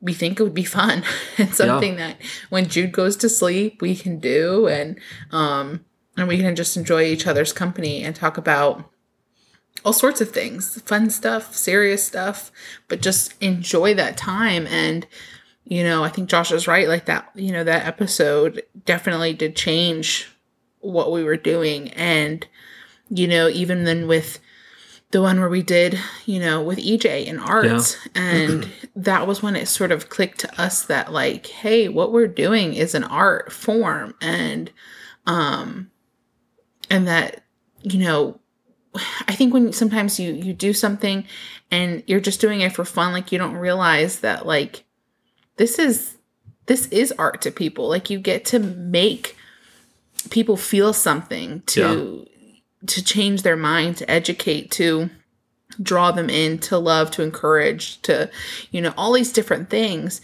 we 0.00 0.12
think 0.12 0.38
it 0.38 0.42
would 0.42 0.54
be 0.54 0.64
fun 0.64 1.02
and 1.38 1.54
something 1.54 1.96
that 1.96 2.16
when 2.50 2.68
Jude 2.68 2.92
goes 2.92 3.16
to 3.16 3.28
sleep 3.28 3.80
we 3.80 3.96
can 3.96 4.18
do 4.18 4.66
and 4.68 4.98
um 5.32 5.84
and 6.16 6.28
we 6.28 6.38
can 6.38 6.56
just 6.56 6.76
enjoy 6.76 7.04
each 7.04 7.26
other's 7.26 7.52
company 7.52 8.02
and 8.02 8.14
talk 8.16 8.36
about 8.38 8.90
all 9.84 9.92
sorts 9.92 10.20
of 10.20 10.30
things 10.30 10.80
fun 10.82 11.08
stuff 11.10 11.54
serious 11.54 12.04
stuff 12.06 12.50
but 12.88 13.00
just 13.00 13.34
enjoy 13.42 13.94
that 13.94 14.16
time 14.16 14.66
and 14.66 15.06
you 15.66 15.82
know 15.82 16.02
i 16.02 16.08
think 16.08 16.28
josh 16.28 16.52
is 16.52 16.68
right 16.68 16.88
like 16.88 17.06
that 17.06 17.28
you 17.34 17.52
know 17.52 17.64
that 17.64 17.86
episode 17.86 18.62
definitely 18.84 19.32
did 19.32 19.54
change 19.54 20.28
what 20.92 21.12
we 21.12 21.24
were 21.24 21.36
doing. 21.36 21.88
And 21.90 22.46
you 23.08 23.28
know 23.28 23.48
even 23.48 23.84
then 23.84 24.08
with 24.08 24.40
the 25.12 25.22
one 25.22 25.38
where 25.38 25.48
we 25.48 25.62
did, 25.62 25.98
you 26.24 26.40
know, 26.40 26.60
with 26.60 26.78
EJ 26.78 27.26
in 27.26 27.38
arts. 27.38 27.96
And 28.16 28.68
that 28.96 29.26
was 29.26 29.40
when 29.40 29.54
it 29.54 29.68
sort 29.68 29.92
of 29.92 30.08
clicked 30.08 30.40
to 30.40 30.60
us 30.60 30.84
that 30.86 31.12
like, 31.12 31.46
hey, 31.46 31.88
what 31.88 32.10
we're 32.12 32.26
doing 32.26 32.74
is 32.74 32.94
an 32.94 33.04
art 33.04 33.52
form. 33.52 34.14
And 34.20 34.70
um 35.26 35.90
and 36.90 37.06
that, 37.06 37.44
you 37.82 38.00
know, 38.00 38.40
I 39.28 39.34
think 39.34 39.54
when 39.54 39.72
sometimes 39.72 40.18
you 40.18 40.32
you 40.32 40.52
do 40.52 40.72
something 40.72 41.24
and 41.70 42.02
you're 42.06 42.20
just 42.20 42.40
doing 42.40 42.60
it 42.60 42.72
for 42.72 42.84
fun, 42.84 43.12
like 43.12 43.30
you 43.30 43.38
don't 43.38 43.54
realize 43.54 44.20
that 44.20 44.44
like 44.44 44.84
this 45.56 45.78
is 45.78 46.16
this 46.66 46.86
is 46.88 47.12
art 47.18 47.40
to 47.42 47.50
people. 47.50 47.88
Like 47.88 48.10
you 48.10 48.18
get 48.18 48.44
to 48.46 48.58
make 48.58 49.36
people 50.30 50.56
feel 50.56 50.92
something 50.92 51.62
to 51.66 52.26
to 52.86 53.02
change 53.04 53.42
their 53.42 53.56
mind, 53.56 53.96
to 53.98 54.10
educate, 54.10 54.70
to 54.72 55.10
draw 55.82 56.12
them 56.12 56.30
in, 56.30 56.58
to 56.58 56.78
love, 56.78 57.10
to 57.12 57.22
encourage, 57.22 58.00
to 58.02 58.30
you 58.70 58.80
know, 58.80 58.94
all 58.96 59.12
these 59.12 59.32
different 59.32 59.68
things. 59.70 60.20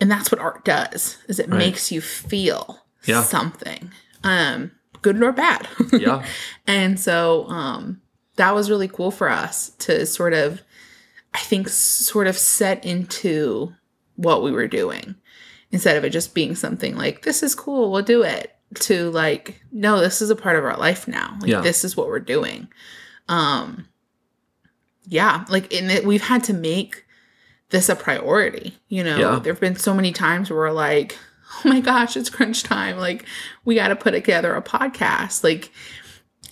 And 0.00 0.10
that's 0.10 0.30
what 0.30 0.40
art 0.40 0.64
does. 0.64 1.18
Is 1.28 1.38
it 1.38 1.48
Right. 1.48 1.58
makes 1.58 1.90
you 1.92 2.00
feel 2.00 2.80
Yeah. 3.04 3.22
something. 3.22 3.90
Um 4.24 4.70
good 5.02 5.22
or 5.22 5.32
bad. 5.32 5.68
Yeah. 5.92 6.24
and 6.66 6.98
so 6.98 7.46
um 7.48 8.00
that 8.36 8.54
was 8.54 8.70
really 8.70 8.88
cool 8.88 9.10
for 9.10 9.28
us 9.28 9.70
to 9.80 10.06
sort 10.06 10.32
of 10.32 10.62
I 11.34 11.38
think 11.40 11.68
sort 11.68 12.26
of 12.26 12.36
set 12.38 12.84
into 12.84 13.74
what 14.18 14.42
we 14.42 14.50
were 14.52 14.68
doing 14.68 15.14
instead 15.70 15.96
of 15.96 16.04
it 16.04 16.10
just 16.10 16.34
being 16.34 16.54
something 16.54 16.96
like 16.96 17.22
this 17.22 17.42
is 17.42 17.54
cool, 17.54 17.90
we'll 17.90 18.02
do 18.02 18.22
it 18.22 18.54
to 18.74 19.10
like 19.10 19.62
no, 19.72 20.00
this 20.00 20.20
is 20.20 20.28
a 20.28 20.36
part 20.36 20.56
of 20.56 20.64
our 20.64 20.76
life 20.76 21.08
now. 21.08 21.36
Like 21.40 21.50
Yeah. 21.50 21.60
this 21.62 21.84
is 21.84 21.96
what 21.96 22.08
we're 22.08 22.20
doing. 22.20 22.68
Um 23.28 23.86
yeah, 25.06 25.44
like 25.48 25.72
in 25.72 25.90
it 25.90 26.04
we've 26.04 26.22
had 26.22 26.44
to 26.44 26.52
make 26.52 27.04
this 27.70 27.88
a 27.88 27.96
priority, 27.96 28.76
you 28.88 29.04
know. 29.04 29.16
Yeah. 29.18 29.38
There've 29.38 29.60
been 29.60 29.76
so 29.76 29.94
many 29.94 30.12
times 30.12 30.50
where 30.50 30.58
we're 30.58 30.70
like, 30.70 31.16
"Oh 31.64 31.68
my 31.68 31.80
gosh, 31.80 32.16
it's 32.16 32.30
crunch 32.30 32.62
time. 32.62 32.98
Like 32.98 33.24
we 33.64 33.74
got 33.74 33.88
to 33.88 33.96
put 33.96 34.10
together 34.12 34.54
a 34.54 34.62
podcast." 34.62 35.44
Like 35.44 35.70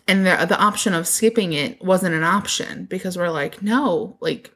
and 0.08 0.24
the 0.24 0.46
the 0.48 0.58
option 0.58 0.94
of 0.94 1.06
skipping 1.06 1.52
it 1.52 1.82
wasn't 1.84 2.14
an 2.14 2.22
option 2.24 2.84
because 2.84 3.18
we're 3.18 3.30
like, 3.30 3.62
"No, 3.62 4.16
like 4.20 4.54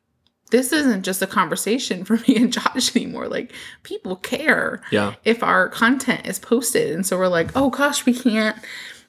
this 0.50 0.73
isn't 0.73 1.02
just 1.04 1.23
a 1.23 1.26
conversation 1.26 2.04
for 2.07 2.16
me 2.28 2.37
and 2.37 2.52
Josh 2.52 2.95
anymore. 2.97 3.28
Like 3.28 3.52
people 3.83 4.16
care 4.16 4.83
Yeah. 4.90 5.14
if 5.25 5.42
our 5.42 5.69
content 5.69 6.26
is 6.26 6.38
posted. 6.38 6.92
And 6.92 7.07
so 7.07 7.16
we're 7.19 7.28
like, 7.28 7.50
oh 7.57 7.71
gosh, 7.71 8.04
we 8.07 8.14
can't. 8.14 8.57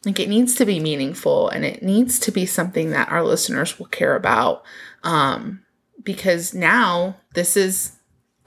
Like 0.05 0.19
it 0.19 0.29
needs 0.29 0.55
to 0.55 0.65
be 0.65 0.79
meaningful 0.79 1.49
and 1.49 1.63
it 1.63 1.83
needs 1.83 2.19
to 2.21 2.31
be 2.31 2.45
something 2.47 2.89
that 2.91 3.11
our 3.11 3.23
listeners 3.23 3.77
will 3.77 3.85
care 3.87 4.15
about. 4.15 4.63
Um, 5.03 5.61
because 6.03 6.53
now 6.53 7.17
this 7.35 7.55
is 7.55 7.93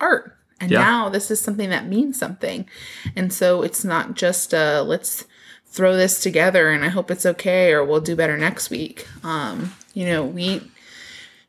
art. 0.00 0.36
And 0.60 0.70
Yeah. 0.70 0.80
now 0.80 1.08
this 1.08 1.30
is 1.30 1.40
something 1.40 1.70
that 1.70 1.86
means 1.86 2.18
something. 2.18 2.68
And 3.14 3.32
so 3.32 3.62
it's 3.62 3.84
not 3.84 4.14
just 4.14 4.52
uh 4.54 4.82
let's 4.86 5.24
throw 5.66 5.96
this 5.96 6.20
together 6.20 6.70
and 6.70 6.84
I 6.84 6.88
hope 6.88 7.10
it's 7.10 7.26
okay 7.26 7.72
or 7.72 7.84
we'll 7.84 8.00
do 8.00 8.14
better 8.16 8.36
next 8.36 8.70
week. 8.70 9.06
Um, 9.24 9.72
you 9.92 10.06
know, 10.06 10.24
we 10.24 10.62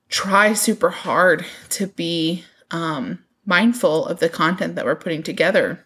try 0.10 0.54
super 0.54 0.90
hard 0.90 1.46
to 1.70 1.88
be 1.88 2.44
um 2.72 3.20
mindful 3.46 4.06
of 4.08 4.20
the 4.20 4.30
content 4.30 4.76
that 4.76 4.86
we're 4.86 4.96
putting 4.96 5.22
together. 5.24 5.80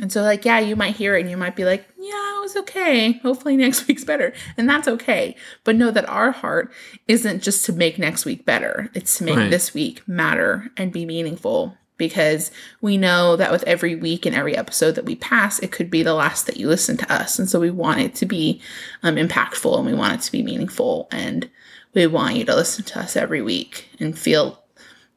And 0.00 0.10
so, 0.10 0.22
like, 0.22 0.44
yeah, 0.44 0.58
you 0.60 0.74
might 0.74 0.96
hear 0.96 1.16
it 1.16 1.20
and 1.20 1.30
you 1.30 1.36
might 1.36 1.54
be 1.56 1.64
like, 1.66 1.84
yeah, 1.98 2.38
it 2.38 2.40
was 2.40 2.56
okay. 2.56 3.12
Hopefully, 3.18 3.56
next 3.58 3.86
week's 3.88 4.04
better. 4.04 4.32
And 4.56 4.68
that's 4.68 4.88
okay. 4.88 5.36
But 5.64 5.76
know 5.76 5.90
that 5.90 6.08
our 6.08 6.30
heart 6.30 6.72
isn't 7.08 7.42
just 7.42 7.66
to 7.66 7.72
make 7.74 7.98
next 7.98 8.24
week 8.24 8.46
better, 8.46 8.90
it's 8.94 9.18
to 9.18 9.24
make 9.24 9.36
Right. 9.36 9.50
this 9.50 9.74
week 9.74 10.06
matter 10.08 10.70
and 10.78 10.92
be 10.92 11.04
meaningful 11.04 11.76
because 11.98 12.50
we 12.80 12.96
know 12.96 13.36
that 13.36 13.52
with 13.52 13.62
every 13.64 13.94
week 13.94 14.24
and 14.24 14.34
every 14.34 14.56
episode 14.56 14.92
that 14.94 15.04
we 15.04 15.14
pass, 15.14 15.58
it 15.58 15.72
could 15.72 15.90
be 15.90 16.02
the 16.02 16.14
last 16.14 16.46
that 16.46 16.56
you 16.56 16.68
listen 16.68 16.96
to 16.96 17.12
us. 17.12 17.38
And 17.38 17.48
so, 17.48 17.60
we 17.60 17.70
want 17.70 18.00
it 18.00 18.14
to 18.16 18.26
be 18.26 18.62
um, 19.02 19.16
impactful 19.16 19.76
and 19.76 19.86
we 19.86 19.94
want 19.94 20.14
it 20.14 20.22
to 20.22 20.32
be 20.32 20.42
meaningful. 20.42 21.06
And 21.12 21.50
we 21.94 22.06
want 22.06 22.36
you 22.36 22.44
to 22.44 22.54
listen 22.54 22.84
to 22.84 23.00
us 23.00 23.16
every 23.16 23.42
week 23.42 23.88
and 24.00 24.18
feel 24.18 24.62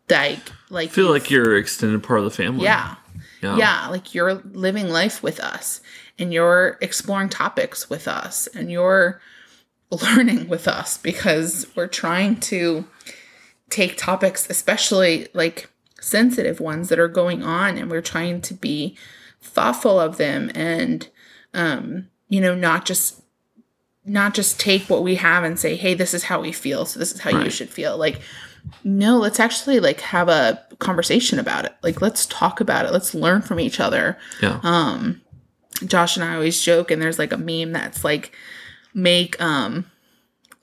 like, 0.09 0.39
like, 0.69 0.91
feel 0.91 1.09
like 1.11 1.29
you're 1.29 1.55
an 1.55 1.61
extended 1.61 2.03
part 2.03 2.19
of 2.19 2.25
the 2.25 2.31
family. 2.31 2.63
yeah. 2.63 2.95
Yeah. 3.41 3.57
Yeah, 3.57 3.87
like 3.89 4.15
you're 4.15 4.35
living 4.53 4.89
life 4.89 5.21
with 5.21 5.39
us 5.39 5.81
and 6.17 6.33
you're 6.33 6.77
exploring 6.81 7.29
topics 7.29 7.89
with 7.89 8.07
us 8.07 8.47
and 8.47 8.71
you're 8.71 9.21
learning 9.91 10.47
with 10.47 10.67
us 10.67 10.97
because 10.97 11.67
we're 11.75 11.87
trying 11.87 12.39
to 12.39 12.85
take 13.69 13.97
topics, 13.97 14.49
especially 14.49 15.27
like 15.33 15.69
sensitive 15.99 16.59
ones 16.59 16.89
that 16.89 16.99
are 16.99 17.07
going 17.07 17.43
on, 17.43 17.77
and 17.77 17.89
we're 17.89 18.01
trying 18.01 18.41
to 18.41 18.53
be 18.53 18.97
thoughtful 19.41 19.99
of 19.99 20.17
them 20.17 20.51
and, 20.55 21.09
um, 21.53 22.07
you 22.29 22.41
know, 22.41 22.55
not 22.55 22.85
just 22.85 23.21
not 24.05 24.33
just 24.33 24.59
take 24.59 24.83
what 24.89 25.03
we 25.03 25.15
have 25.15 25.43
and 25.43 25.59
say, 25.59 25.75
hey, 25.75 25.93
this 25.93 26.13
is 26.13 26.23
how 26.23 26.41
we 26.41 26.51
feel, 26.51 26.85
so 26.85 26.99
this 26.99 27.11
is 27.11 27.19
how 27.19 27.31
you 27.43 27.49
should 27.49 27.69
feel. 27.69 27.97
Like, 27.97 28.21
no, 28.83 29.17
let's 29.17 29.39
actually 29.39 29.79
like 29.79 29.99
have 30.01 30.29
a 30.29 30.61
conversation 30.79 31.39
about 31.39 31.65
it. 31.65 31.75
Like, 31.81 32.01
let's 32.01 32.25
talk 32.27 32.59
about 32.59 32.85
it. 32.85 32.91
Let's 32.91 33.15
learn 33.15 33.41
from 33.41 33.59
each 33.59 33.79
other. 33.79 34.17
Yeah. 34.41 34.59
Um, 34.63 35.21
Josh 35.85 36.15
and 36.17 36.23
I 36.23 36.35
always 36.35 36.61
joke, 36.61 36.91
and 36.91 37.01
there's 37.01 37.19
like 37.19 37.33
a 37.33 37.37
meme 37.37 37.71
that's 37.71 38.03
like, 38.03 38.35
make 38.93 39.39
um, 39.41 39.89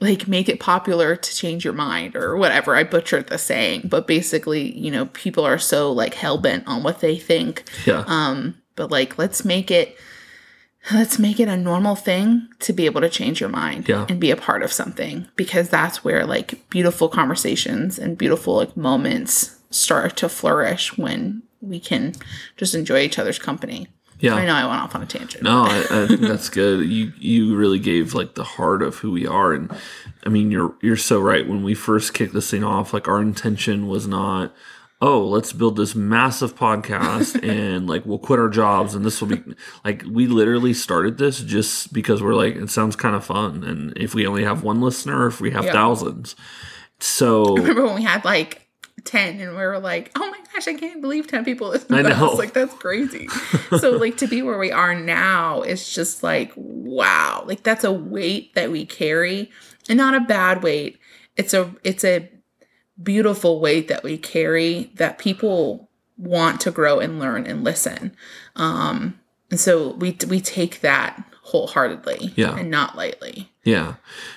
like 0.01 0.27
make 0.27 0.49
it 0.49 0.59
popular 0.59 1.15
to 1.15 1.37
change 1.37 1.65
your 1.65 1.75
mind 1.75 2.17
or 2.17 2.37
whatever. 2.37 2.75
I 2.75 2.83
butchered 2.83 3.29
the 3.29 3.39
saying, 3.39 3.83
but 3.85 4.07
basically, 4.07 4.77
you 4.77 4.91
know, 4.91 5.07
people 5.07 5.45
are 5.45 5.59
so 5.59 5.93
like 5.93 6.15
hell 6.15 6.39
bent 6.39 6.67
on 6.67 6.83
what 6.83 7.01
they 7.01 7.17
think. 7.17 7.65
yeah. 7.87 8.05
Um, 8.07 8.61
but 8.75 8.91
like, 8.91 9.19
let's 9.19 9.45
make 9.45 9.71
it. 9.71 9.97
Let's 10.91 11.19
make 11.19 11.39
it 11.39 11.49
a 11.49 11.57
normal 11.57 11.95
thing 11.95 12.49
to 12.61 12.73
be 12.73 12.87
able 12.87 13.01
to 13.03 13.09
change 13.09 13.41
your 13.41 13.49
mind 13.51 13.89
Yeah. 13.89 14.05
and 14.09 14.19
be 14.19 14.31
a 14.33 14.37
part 14.37 14.63
of 14.65 14.73
something 14.73 15.29
because 15.37 15.69
that's 15.69 16.03
where 16.03 16.27
like 16.27 16.69
beautiful 16.71 17.09
conversations 17.09 17.99
and 17.99 18.19
beautiful 18.19 18.57
like 18.57 18.77
moments 18.77 19.59
start 19.71 20.17
to 20.17 20.29
flourish 20.29 20.99
when 20.99 21.43
we 21.61 21.79
can 21.79 22.15
just 22.57 22.75
enjoy 22.75 22.99
each 23.01 23.19
other's 23.19 23.39
company. 23.39 23.87
yeah. 24.19 24.35
I 24.35 24.45
know 24.45 24.55
I 24.55 24.67
went 24.67 24.81
off 24.83 24.95
on 24.97 25.03
a 25.03 25.07
tangent. 25.07 25.45
No, 25.45 25.63
I, 25.63 25.79
I 26.03 26.07
think 26.09 26.21
that's 26.31 26.49
good. 26.49 26.85
You 26.89 27.13
you 27.19 27.57
really 27.57 27.79
gave 27.79 28.13
like 28.15 28.35
the 28.35 28.45
heart 28.45 28.83
of 28.83 28.97
who 28.97 29.13
we 29.13 29.27
are, 29.27 29.53
and 29.53 29.71
I 30.27 30.29
mean 30.31 30.51
you're 30.51 30.75
you're 30.83 30.97
so 30.97 31.21
right. 31.21 31.49
When 31.49 31.63
we 31.63 31.75
first 31.75 32.13
kicked 32.13 32.35
this 32.35 32.51
thing 32.51 32.65
off, 32.65 32.93
like 32.93 33.07
our 33.09 33.21
intention 33.23 33.87
was 33.87 34.07
not, 34.09 34.53
oh, 35.05 35.27
let's 35.27 35.53
build 35.53 35.77
this 35.77 35.95
massive 35.95 36.55
podcast 36.55 37.43
and 37.49 37.89
like 37.89 38.07
we'll 38.07 38.19
quit 38.19 38.39
our 38.39 38.49
jobs 38.49 38.95
and 38.95 39.05
this 39.05 39.21
will 39.21 39.29
be 39.29 39.43
like 39.85 40.05
we 40.09 40.27
literally 40.29 40.73
started 40.73 41.19
this 41.19 41.41
just 41.41 41.93
because 41.93 42.23
we're 42.23 42.35
like 42.35 42.55
it 42.57 42.71
sounds 42.71 42.97
kind 42.97 43.15
of 43.17 43.25
fun, 43.25 43.65
and 43.65 43.93
if 43.99 44.15
we 44.15 44.27
only 44.27 44.45
have 44.45 44.63
one 44.63 44.81
listener, 44.81 45.27
if 45.27 45.41
we 45.41 45.51
have 45.51 45.65
Yeah. 45.65 45.73
thousands, 45.73 46.37
so 47.01 47.43
Remember 47.57 47.85
when 47.85 47.97
we 47.97 48.03
had 48.03 48.25
like 48.25 48.61
10 49.05 49.41
and 49.41 49.51
we 49.51 49.57
were 49.57 49.81
like, 49.81 50.13
oh 50.15 50.31
my 50.31 50.39
gosh, 50.55 50.69
I 50.69 50.75
can't 50.75 51.01
believe 51.01 51.27
10 51.27 51.45
people 51.45 51.71
listen 51.71 51.93
I 51.93 52.03
know. 52.03 52.31
us. 52.33 52.39
Like, 52.39 52.53
that's 52.53 52.73
crazy. 52.75 53.27
so, 53.79 53.93
like, 53.97 54.19
to 54.19 54.29
be 54.29 54.43
where 54.43 54.59
we 54.59 54.71
are 54.71 54.95
now 54.95 55.63
it's 55.63 55.93
just 55.93 56.23
like, 56.23 56.53
wow. 56.55 57.43
Like, 57.45 57.65
that's 57.65 57.83
a 57.83 57.91
weight 57.91 58.55
that 58.55 58.71
we 58.71 58.87
carry 58.87 59.51
and 59.89 59.97
not 59.99 60.15
a 60.15 60.21
bad 60.21 60.63
weight. 60.63 61.01
It's 61.37 61.53
a, 61.53 61.75
it's 61.83 62.05
a 62.05 62.29
beautiful 63.01 63.61
weight 63.61 63.89
that 63.89 64.03
we 64.03 64.19
carry 64.19 64.91
that 64.97 65.19
people 65.19 65.89
want 66.19 66.61
to 66.63 66.71
grow 66.71 66.99
and 66.99 67.19
learn 67.19 67.47
and 67.47 67.65
listen. 67.65 68.17
Um, 68.57 69.19
and 69.51 69.59
so 69.61 69.95
we, 69.95 70.17
we 70.29 70.41
take 70.41 70.81
that 70.81 71.23
wholeheartedly 71.43 72.33
Yeah. 72.37 72.57
and 72.57 72.71
not 72.71 72.97
lightly. 72.97 73.51
Yeah. 73.65 73.95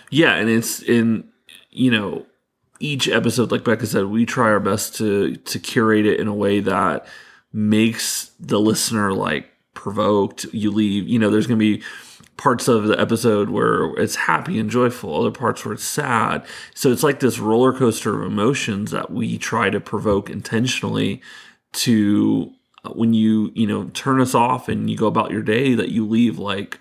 Yeah. 0.10 0.36
And 0.36 0.50
it's 0.50 0.82
in, 0.82 1.28
you 1.72 1.92
know, 1.92 2.26
each 2.80 3.08
episode, 3.08 3.52
like 3.52 3.64
Becca 3.64 3.86
said, 3.86 4.06
we 4.06 4.26
try 4.26 4.48
our 4.48 4.60
best 4.60 4.96
to 4.98 5.36
to 5.38 5.60
curate 5.60 6.06
it 6.06 6.20
in 6.20 6.28
a 6.28 6.34
way 6.34 6.60
that 6.60 7.06
makes 7.54 8.32
the 8.40 8.60
listener 8.60 9.14
like 9.14 9.50
provoked. 9.74 10.44
You 10.52 10.72
leave, 10.72 11.08
you 11.08 11.18
know, 11.18 11.30
there's 11.30 11.48
gonna 11.48 11.58
be 11.58 11.82
parts 12.38 12.68
of 12.68 12.86
the 12.86 13.00
episode 13.00 13.50
where 13.50 13.94
it's 13.96 14.16
happy 14.16 14.60
and 14.60 14.70
joyful, 14.70 15.16
other 15.16 15.32
parts 15.32 15.64
where 15.64 15.74
it's 15.74 15.84
sad. 15.84 16.46
So 16.74 16.92
it's 16.92 17.04
like 17.04 17.20
this 17.20 17.40
roller 17.40 17.74
coaster 17.74 18.22
of 18.22 18.30
emotions 18.30 18.92
that 18.92 19.12
we 19.12 19.38
try 19.38 19.70
to 19.70 19.80
provoke 19.80 20.30
intentionally 20.30 21.22
to 21.74 22.52
uh, 22.84 22.90
when 22.90 23.14
you, 23.14 23.52
you 23.56 23.68
know, 23.68 23.86
turn 23.94 24.20
us 24.20 24.36
off 24.36 24.68
and 24.68 24.90
you 24.90 24.98
go 24.98 25.08
about 25.08 25.32
your 25.32 25.44
day 25.44 25.76
that 25.76 25.90
you 25.90 26.06
leave 26.06 26.38
like 26.38 26.80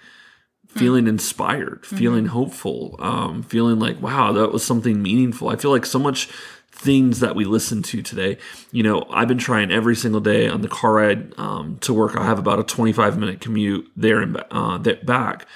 feeling 0.67 1.07
inspired, 1.07 1.87
feeling 1.87 2.27
hopeful, 2.27 2.97
um, 2.99 3.45
feeling 3.45 3.79
like, 3.79 4.01
wow, 4.03 4.33
that 4.33 4.53
was 4.53 4.65
something 4.65 5.01
meaningful. 5.01 5.49
I 5.49 5.57
feel 5.57 5.71
like 5.71 5.87
so 5.87 6.01
much 6.01 6.29
things 6.75 7.21
that 7.21 7.35
we 7.35 7.45
listen 7.45 7.83
to 7.83 8.03
today. 8.03 8.37
You 8.73 8.83
know, 8.83 9.07
I've 9.11 9.29
been 9.29 9.39
trying 9.39 9.71
every 9.71 9.97
single 9.97 10.21
day 10.21 10.49
on 10.49 10.61
the 10.61 10.69
car 10.69 10.95
ride 10.95 11.39
um, 11.39 11.79
to 11.79 11.95
work. 11.95 12.17
I 12.17 12.25
have 12.25 12.39
about 12.39 12.59
a 12.59 12.65
25 12.65 13.19
minute 13.19 13.41
commute 13.41 13.91
there 13.97 14.21
and 14.21 14.43
uh, 14.51 14.79
back. 14.79 15.47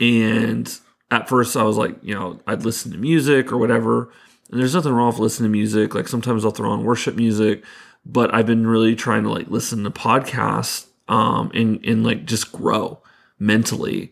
And 0.00 0.78
at 1.10 1.28
first, 1.28 1.56
I 1.56 1.62
was 1.62 1.76
like, 1.76 1.96
you 2.02 2.14
know, 2.14 2.40
I'd 2.46 2.64
listen 2.64 2.92
to 2.92 2.98
music 2.98 3.52
or 3.52 3.58
whatever. 3.58 4.10
And 4.50 4.60
there's 4.60 4.74
nothing 4.74 4.92
wrong 4.92 5.08
with 5.08 5.18
listening 5.18 5.50
to 5.50 5.56
music. 5.56 5.94
Like 5.94 6.08
sometimes 6.08 6.44
I'll 6.44 6.50
throw 6.50 6.70
on 6.70 6.84
worship 6.84 7.16
music, 7.16 7.64
but 8.04 8.34
I've 8.34 8.46
been 8.46 8.66
really 8.66 8.96
trying 8.96 9.22
to 9.22 9.30
like 9.30 9.48
listen 9.48 9.84
to 9.84 9.90
podcasts 9.90 10.88
um, 11.08 11.50
and 11.54 11.84
and 11.84 12.04
like 12.04 12.26
just 12.26 12.52
grow 12.52 13.02
mentally 13.38 14.10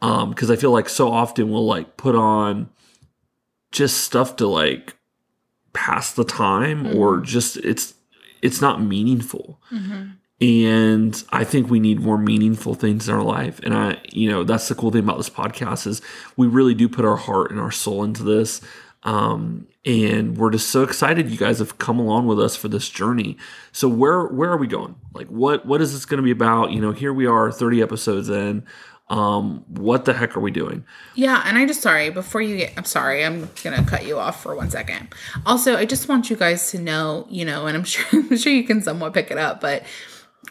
um 0.00 0.30
because 0.30 0.50
i 0.50 0.56
feel 0.56 0.70
like 0.70 0.88
so 0.88 1.10
often 1.10 1.50
we'll 1.50 1.66
like 1.66 1.96
put 1.96 2.14
on 2.14 2.68
just 3.72 3.98
stuff 3.98 4.36
to 4.36 4.46
like 4.46 4.96
pass 5.78 6.12
the 6.12 6.24
time 6.24 6.86
or 6.98 7.20
just 7.20 7.56
it's 7.58 7.94
it's 8.42 8.60
not 8.60 8.82
meaningful. 8.82 9.60
And 10.40 11.24
I 11.30 11.44
think 11.44 11.68
we 11.70 11.80
need 11.80 12.00
more 12.00 12.18
meaningful 12.18 12.74
things 12.74 13.08
in 13.08 13.14
our 13.14 13.22
life. 13.22 13.58
And 13.64 13.74
I, 13.74 14.00
you 14.12 14.30
know, 14.30 14.44
that's 14.44 14.68
the 14.68 14.74
cool 14.74 14.90
thing 14.92 15.02
about 15.02 15.16
this 15.16 15.30
podcast 15.30 15.86
is 15.86 16.00
we 16.36 16.46
really 16.46 16.74
do 16.74 16.88
put 16.88 17.04
our 17.04 17.16
heart 17.16 17.50
and 17.50 17.60
our 17.60 17.72
soul 17.72 18.04
into 18.04 18.22
this. 18.22 18.60
Um, 19.02 19.66
and 19.84 20.36
we're 20.36 20.50
just 20.50 20.68
so 20.68 20.82
excited 20.82 21.30
you 21.30 21.38
guys 21.38 21.58
have 21.60 21.78
come 21.78 21.98
along 21.98 22.26
with 22.26 22.40
us 22.40 22.56
for 22.56 22.68
this 22.68 22.88
journey. 22.88 23.36
So 23.72 23.88
where 23.88 24.26
where 24.26 24.50
are 24.50 24.56
we 24.56 24.66
going? 24.66 24.96
Like 25.14 25.28
what 25.28 25.64
what 25.66 25.80
is 25.80 25.92
this 25.92 26.04
going 26.04 26.18
to 26.18 26.24
be 26.24 26.32
about? 26.32 26.72
You 26.72 26.80
know, 26.80 26.92
here 26.92 27.12
we 27.12 27.26
are 27.26 27.50
30 27.50 27.82
episodes 27.82 28.28
in. 28.28 28.64
Um, 29.10 29.64
what 29.68 30.04
the 30.04 30.12
heck 30.12 30.36
are 30.36 30.40
we 30.40 30.50
doing? 30.50 30.84
Yeah, 31.14 31.42
and 31.46 31.56
I 31.56 31.66
just 31.66 31.80
sorry 31.80 32.10
before 32.10 32.42
you 32.42 32.58
get. 32.58 32.74
I'm 32.76 32.84
sorry. 32.84 33.24
I'm 33.24 33.48
gonna 33.64 33.84
cut 33.84 34.06
you 34.06 34.18
off 34.18 34.42
for 34.42 34.54
one 34.54 34.70
second. 34.70 35.08
Also, 35.46 35.76
I 35.76 35.86
just 35.86 36.08
want 36.08 36.28
you 36.28 36.36
guys 36.36 36.70
to 36.72 36.78
know, 36.78 37.26
you 37.30 37.44
know, 37.44 37.66
and 37.66 37.76
I'm 37.76 37.84
sure 37.92 38.04
I'm 38.12 38.36
sure 38.36 38.52
you 38.52 38.64
can 38.64 38.82
somewhat 38.82 39.14
pick 39.14 39.30
it 39.30 39.38
up, 39.38 39.60
but 39.60 39.84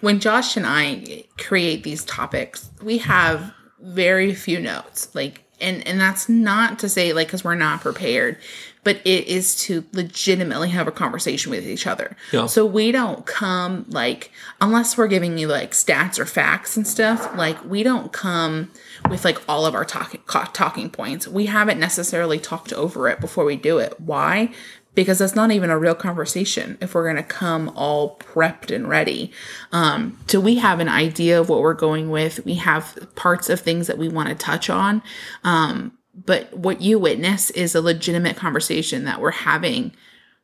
when 0.02 0.20
Josh 0.20 0.58
and 0.58 0.66
I 0.66 1.24
create 1.38 1.84
these 1.84 2.04
topics, 2.06 2.70
we 2.82 3.00
have 3.00 3.54
very 3.80 4.34
few 4.34 4.60
notes. 4.60 5.14
Like, 5.16 5.44
and 5.60 5.86
and 5.88 6.00
that's 6.00 6.30
not 6.30 6.80
to 6.80 6.90
say 6.90 7.14
like 7.14 7.28
because 7.28 7.44
we're 7.44 7.56
not 7.56 7.82
prepared, 7.82 8.38
but 8.84 9.02
it 9.06 9.28
is 9.28 9.56
to 9.64 9.84
legitimately 9.92 10.70
have 10.70 10.88
a 10.88 10.92
conversation 10.92 11.52
with 11.52 11.68
each 11.68 11.86
other. 11.86 12.16
Yeah. 12.32 12.46
So 12.46 12.66
we 12.66 12.92
don't 12.92 13.26
come 13.26 13.86
like 13.90 14.32
unless 14.62 14.98
we're 14.98 15.08
giving 15.08 15.38
you 15.38 15.48
like 15.48 15.72
stats 15.72 16.20
or 16.20 16.26
facts 16.26 16.78
and 16.78 16.88
stuff. 16.88 17.36
Like 17.36 17.64
we 17.66 17.84
don't 17.84 18.14
come 18.14 18.72
with 19.10 19.26
like 19.26 19.42
all 19.50 19.66
of 19.66 19.76
our 19.76 19.86
talking 19.86 20.22
talking 20.28 20.90
points. 20.90 21.28
We 21.28 21.48
haven't 21.48 21.80
necessarily 21.80 22.40
talked 22.40 22.72
over 22.74 23.10
it 23.10 23.20
before 23.20 23.46
we 23.46 23.56
do 23.56 23.80
it. 23.80 24.00
Why? 24.00 24.52
Because 24.98 25.20
that's 25.20 25.36
not 25.36 25.52
even 25.52 25.70
a 25.70 25.78
real 25.78 25.96
conversation 25.96 26.78
if 26.82 26.94
we're 26.96 27.04
going 27.06 27.16
to 27.18 27.24
come 27.24 27.70
all 27.76 28.18
prepped 28.18 28.74
and 28.76 28.90
ready. 28.90 29.32
Um, 29.72 30.18
so 30.28 30.40
we 30.40 30.56
have 30.56 30.80
an 30.80 30.90
idea 30.90 31.40
of 31.40 31.50
what 31.50 31.62
we're 31.62 31.74
going 31.76 32.10
with. 32.10 32.44
We 32.46 32.56
have 32.56 33.08
parts 33.16 33.50
of 33.50 33.60
things 33.60 33.88
that 33.88 33.98
we 33.98 34.10
want 34.10 34.30
to 34.30 34.36
touch 34.36 34.70
on. 34.70 35.02
Um, 35.44 35.94
but 36.26 36.52
what 36.52 36.82
you 36.82 36.98
witness 36.98 37.52
is 37.52 37.76
a 37.76 37.82
legitimate 37.82 38.36
conversation 38.38 39.06
that 39.06 39.22
we're 39.22 39.32
having 39.32 39.94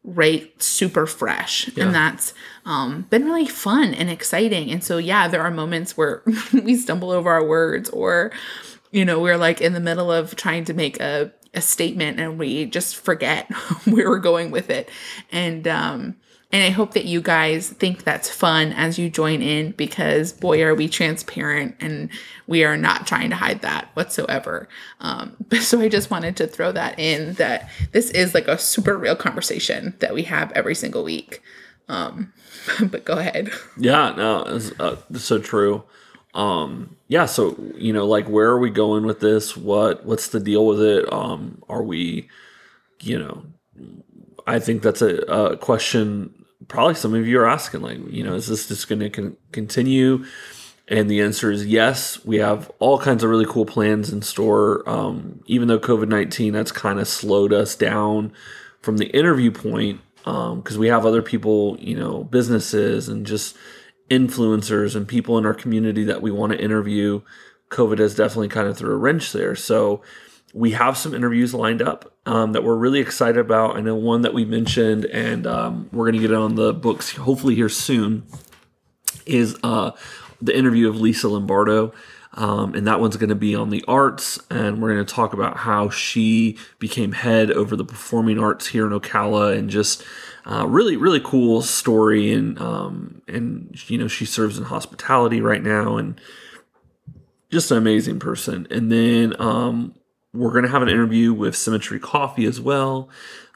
right 0.03 0.53
super 0.61 1.07
fresh 1.07 1.69
Yeah. 1.75 1.85
and 1.85 1.95
that's 1.95 2.33
um, 2.65 3.07
been 3.09 3.25
really 3.25 3.47
fun 3.47 3.93
and 3.93 4.09
exciting 4.09 4.69
and 4.69 4.83
so 4.83 4.97
yeah 4.97 5.29
there 5.29 5.41
are 5.41 5.49
moments 5.49 5.95
where 5.97 6.21
we 6.53 6.75
stumble 6.75 7.09
over 7.09 7.31
our 7.31 7.43
words 7.43 7.89
or 7.89 8.31
you 8.91 9.05
know 9.05 9.19
we're 9.21 9.37
like 9.37 9.61
in 9.61 9.71
the 9.73 9.79
middle 9.79 10.11
of 10.11 10.35
trying 10.35 10.65
to 10.65 10.73
make 10.73 10.99
a, 10.99 11.31
a 11.53 11.61
statement 11.61 12.19
and 12.19 12.39
we 12.39 12.65
just 12.65 12.95
forget 12.95 13.51
where 13.85 14.09
we're 14.09 14.19
going 14.19 14.51
with 14.51 14.69
it 14.69 14.89
and 15.31 15.67
um 15.67 16.15
and 16.53 16.61
I 16.61 16.69
hope 16.69 16.93
that 16.93 17.05
you 17.05 17.19
guys 17.19 17.69
think 17.69 18.03
that's 18.03 18.29
fun 18.29 18.73
as 18.73 18.99
you 18.99 19.09
join 19.09 19.41
in 19.41 19.71
because 19.71 20.31
boy 20.31 20.61
are 20.61 20.75
we 20.75 20.87
transparent 20.87 21.75
and 21.79 22.09
we 22.45 22.63
are 22.63 22.77
not 22.77 23.07
trying 23.07 23.31
to 23.31 23.35
hide 23.35 23.63
that 23.63 23.89
whatsoever. 23.95 24.69
Um, 24.99 25.35
so 25.61 25.81
I 25.81 25.89
just 25.89 26.11
wanted 26.11 26.37
to 26.37 26.47
throw 26.47 26.71
that 26.71 26.99
in 26.99 27.33
that 27.33 27.71
this 27.91 28.11
is 28.11 28.35
like 28.35 28.47
a 28.47 28.59
super 28.59 28.95
real 28.95 29.15
conversation 29.15 29.95
that 29.97 30.13
we 30.13 30.21
have 30.23 30.51
every 30.51 30.75
single 30.75 31.03
week. 31.03 31.41
Um, 31.89 32.31
but 32.83 33.03
go 33.03 33.17
ahead. 33.17 33.49
Yeah, 33.75 34.13
no, 34.15 34.43
it's, 34.43 34.79
uh, 34.79 34.97
it's 35.09 35.23
so 35.23 35.39
true. 35.39 35.83
Um, 36.33 36.95
yeah, 37.07 37.25
so 37.25 37.55
you 37.75 37.93
know, 37.93 38.05
like, 38.07 38.27
where 38.27 38.49
are 38.49 38.59
we 38.59 38.69
going 38.69 39.05
with 39.05 39.19
this? 39.19 39.55
What 39.55 40.05
what's 40.05 40.29
the 40.29 40.39
deal 40.39 40.65
with 40.65 40.81
it? 40.81 41.11
Um, 41.13 41.61
are 41.69 41.83
we, 41.83 42.29
you 43.01 43.19
know, 43.19 43.45
I 44.47 44.59
think 44.59 44.81
that's 44.81 45.01
a, 45.01 45.17
a 45.27 45.57
question. 45.57 46.45
Probably 46.67 46.95
some 46.95 47.13
of 47.13 47.27
you 47.27 47.39
are 47.39 47.47
asking, 47.47 47.81
like, 47.81 47.99
you 48.09 48.23
know, 48.23 48.33
is 48.35 48.47
this 48.47 48.67
just 48.67 48.87
going 48.87 48.99
to 48.99 49.09
con- 49.09 49.37
continue? 49.51 50.25
And 50.87 51.09
the 51.09 51.21
answer 51.21 51.51
is 51.51 51.65
yes. 51.65 52.23
We 52.25 52.37
have 52.37 52.71
all 52.79 52.97
kinds 52.99 53.23
of 53.23 53.29
really 53.29 53.45
cool 53.45 53.65
plans 53.65 54.11
in 54.11 54.21
store. 54.21 54.87
Um, 54.89 55.41
even 55.45 55.67
though 55.67 55.79
COVID 55.79 56.07
nineteen 56.07 56.53
that's 56.53 56.71
kind 56.71 56.99
of 56.99 57.07
slowed 57.07 57.53
us 57.53 57.75
down 57.75 58.33
from 58.81 58.97
the 58.97 59.07
interview 59.07 59.51
point, 59.51 60.01
Um. 60.25 60.61
because 60.61 60.77
we 60.77 60.87
have 60.87 61.05
other 61.05 61.21
people, 61.21 61.77
you 61.79 61.95
know, 61.95 62.23
businesses 62.23 63.07
and 63.07 63.25
just 63.25 63.55
influencers 64.13 64.95
and 64.95 65.07
people 65.07 65.37
in 65.37 65.45
our 65.45 65.53
community 65.53 66.03
that 66.03 66.21
we 66.21 66.29
want 66.29 66.53
to 66.53 66.61
interview. 66.61 67.21
COVID 67.69 67.97
has 67.97 68.13
definitely 68.13 68.49
kind 68.49 68.67
of 68.67 68.77
threw 68.77 68.93
a 68.93 68.97
wrench 68.97 69.31
there. 69.31 69.55
So 69.55 70.03
we 70.53 70.71
have 70.71 70.95
some 70.97 71.15
interviews 71.15 71.53
lined 71.53 71.81
up 71.81 72.13
um, 72.27 72.51
that 72.51 72.63
we're 72.63 72.75
really 72.75 72.99
excited 72.99 73.39
about. 73.39 73.75
I 73.75 73.81
know 73.81 73.95
one 73.95 74.21
that 74.21 74.33
we 74.33 74.45
mentioned, 74.45 75.05
and 75.05 75.47
um, 75.47 75.89
we're 75.91 76.05
going 76.05 76.13
to 76.13 76.19
get 76.19 76.31
it 76.31 76.37
on 76.37 76.53
the 76.55 76.73
books 76.73 77.11
hopefully 77.11 77.55
here 77.55 77.69
soon. 77.69 78.23
Is 79.25 79.57
uh, 79.63 79.91
the 80.41 80.55
interview 80.55 80.89
of 80.89 80.99
Lisa 80.99 81.29
Lombardo. 81.29 81.93
Um, 82.35 82.73
and 82.73 82.87
that 82.87 82.99
one's 82.99 83.17
going 83.17 83.29
to 83.29 83.35
be 83.35 83.55
on 83.55 83.69
the 83.69 83.83
arts, 83.87 84.39
and 84.49 84.81
we're 84.81 84.93
going 84.93 85.05
to 85.05 85.13
talk 85.13 85.33
about 85.33 85.57
how 85.57 85.89
she 85.89 86.57
became 86.79 87.11
head 87.11 87.51
over 87.51 87.75
the 87.75 87.85
performing 87.85 88.39
arts 88.39 88.67
here 88.67 88.87
in 88.87 88.91
Ocala, 88.91 89.55
and 89.55 89.69
just 89.69 90.03
uh, 90.49 90.65
really, 90.67 90.97
really 90.97 91.21
cool 91.23 91.61
story. 91.61 92.33
And 92.33 92.59
um, 92.59 93.21
and 93.27 93.77
you 93.87 93.99
know 93.99 94.07
she 94.07 94.25
serves 94.25 94.57
in 94.57 94.63
hospitality 94.63 95.41
right 95.41 95.61
now, 95.61 95.97
and 95.97 96.19
just 97.51 97.69
an 97.69 97.77
amazing 97.77 98.19
person. 98.19 98.67
And 98.71 98.91
then 98.91 99.39
um, 99.39 99.93
we're 100.33 100.51
going 100.51 100.63
to 100.63 100.71
have 100.71 100.81
an 100.81 100.89
interview 100.89 101.33
with 101.33 101.55
Symmetry 101.55 101.99
Coffee 101.99 102.45
as 102.45 102.59
well. 102.59 103.09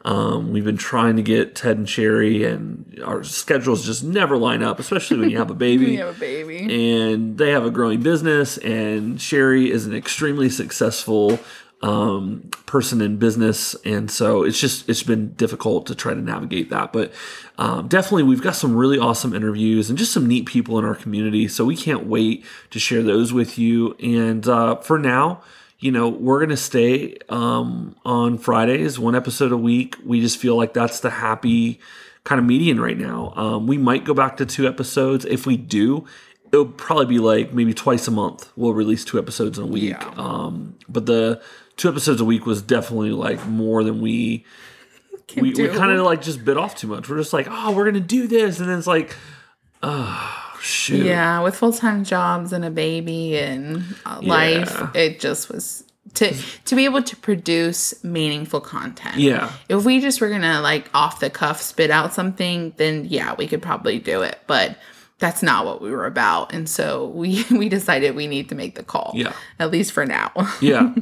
Um, 0.06 0.54
we've 0.54 0.64
been 0.64 0.78
trying 0.78 1.16
to 1.16 1.24
get 1.24 1.56
Ted 1.56 1.78
and 1.78 1.90
Sherry, 1.90 2.44
and 2.44 3.02
our 3.04 3.24
schedules 3.24 3.86
just 3.86 4.04
never 4.04 4.38
line 4.38 4.62
up, 4.62 4.80
especially 4.80 5.18
when 5.18 5.30
you 5.30 5.38
have 5.38 5.50
a 5.50 5.56
baby. 5.68 5.86
We 5.88 5.96
have 5.96 6.16
a 6.16 6.20
baby. 6.20 7.04
and 7.04 7.38
they 7.38 7.52
have 7.52 7.66
a 7.66 7.72
growing 7.72 8.02
business 8.02 8.58
and 8.60 9.20
sherry 9.20 9.72
is 9.72 9.86
an 9.86 9.96
extremely 9.96 10.50
successful 10.50 11.40
um, 11.82 12.50
person 12.66 13.02
in 13.02 13.18
business. 13.18 13.76
And 13.86 14.10
so 14.10 14.44
it's 14.44 14.60
just 14.60 14.88
it's 14.90 15.04
been 15.04 15.34
difficult 15.34 15.88
to 15.88 15.96
try 15.96 16.14
to 16.14 16.22
navigate 16.22 16.70
that. 16.70 16.94
But 16.94 17.12
um, 17.58 17.88
definitely 17.88 18.24
we've 18.24 18.42
got 18.42 18.56
some 18.56 18.76
really 18.76 18.98
awesome 18.98 19.34
interviews 19.34 19.90
and 19.90 19.98
just 19.98 20.14
some 20.14 20.28
neat 20.28 20.46
people 20.46 20.80
in 20.80 20.86
our 20.86 20.96
community. 20.96 21.48
So 21.48 21.66
we 21.66 21.76
can't 21.76 22.08
wait 22.08 22.46
to 22.72 22.80
share 22.80 23.04
those 23.04 23.34
with 23.34 23.58
you. 23.58 23.96
And 23.96 24.48
uh, 24.48 24.78
for 24.78 24.98
now 24.98 25.42
you 25.80 25.92
know 25.92 26.10
we're 26.10 26.40
gonna 26.40 26.58
stay 26.58 27.18
um, 27.30 27.96
on 28.06 28.38
fridays 28.38 28.98
one 28.98 29.16
episode 29.16 29.52
a 29.52 29.58
week 29.58 29.96
we 30.04 30.22
just 30.22 30.38
feel 30.38 30.56
like 30.56 30.74
that's 30.74 31.00
the 31.00 31.10
happy 31.10 31.80
kind 32.28 32.40
of 32.40 32.46
median 32.46 32.80
right 32.80 32.98
now. 32.98 33.32
Um, 33.38 33.68
we 33.68 33.78
might 33.78 34.04
go 34.04 34.14
back 34.14 34.36
to 34.38 34.46
two 34.46 34.68
episodes. 34.68 35.24
If 35.24 35.46
we 35.46 35.56
do, 35.56 36.06
it'll 36.52 36.66
probably 36.66 37.06
be 37.06 37.20
like 37.20 37.54
maybe 37.54 37.74
twice 37.74 38.06
a 38.08 38.12
month. 38.12 38.52
We'll 38.58 38.74
release 38.74 39.06
two 39.06 39.18
episodes 39.18 39.58
in 39.58 39.64
a 39.64 39.68
week. 39.68 39.92
Yeah. 39.92 40.14
Um, 40.18 40.78
but 40.90 41.06
the 41.06 41.42
two 41.78 41.88
episodes 41.88 42.20
a 42.20 42.26
week 42.26 42.46
was 42.46 42.62
definitely 42.62 43.12
like 43.12 43.46
more 43.48 43.82
than 43.82 44.02
we 44.02 44.46
Can 45.28 45.42
we, 45.42 45.54
we 45.54 45.70
kind 45.70 45.92
of 45.92 46.06
like 46.06 46.22
just 46.22 46.44
bit 46.44 46.58
off 46.58 46.76
too 46.76 46.88
much. 46.88 47.08
We're 47.08 47.18
just 47.18 47.32
like, 47.32 47.48
oh, 47.50 47.72
we're 47.72 47.86
gonna 47.86 48.02
do 48.02 48.28
this, 48.28 48.60
and 48.60 48.68
then 48.68 48.78
it's 48.78 48.88
like, 48.88 49.16
oh 49.82 50.47
shoot. 50.62 51.06
Yeah, 51.06 51.42
with 51.42 51.56
full 51.56 51.74
time 51.74 52.04
jobs 52.04 52.54
and 52.54 52.64
a 52.66 52.70
baby 52.72 53.38
and 53.38 53.84
uh, 54.06 54.20
life, 54.22 54.72
Yeah. 54.74 54.92
it 54.94 55.20
just 55.20 55.50
was 55.50 55.84
to 56.16 56.34
to 56.66 56.76
be 56.76 56.86
able 56.86 57.04
to 57.04 57.16
produce 57.18 58.04
meaningful 58.04 58.62
content. 58.62 59.18
Yeah. 59.18 59.52
If 59.70 59.86
we 59.86 60.00
just 60.00 60.22
were 60.22 60.30
gonna 60.30 60.62
like 60.62 60.90
off 60.94 61.20
the 61.20 61.30
cuff 61.30 61.62
spit 61.62 61.92
out 61.92 62.14
something, 62.14 62.74
then 62.78 63.06
yeah, 63.06 63.36
we 63.38 63.48
could 63.48 63.62
probably 63.62 64.00
do 64.00 64.22
it. 64.22 64.40
But 64.48 64.78
that's 65.20 65.42
not 65.42 65.66
what 65.66 65.82
we 65.82 65.90
were 65.92 66.06
about, 66.06 66.54
and 66.54 66.70
so 66.70 67.08
we 67.08 67.44
we 67.52 67.70
decided 67.70 68.16
we 68.16 68.28
need 68.28 68.50
to 68.50 68.56
make 68.56 68.76
the 68.76 68.84
call. 68.84 69.12
Yeah. 69.16 69.34
at 69.60 69.72
least 69.72 69.92
for 69.92 70.06
now. 70.06 70.32
yeah. 70.62 70.94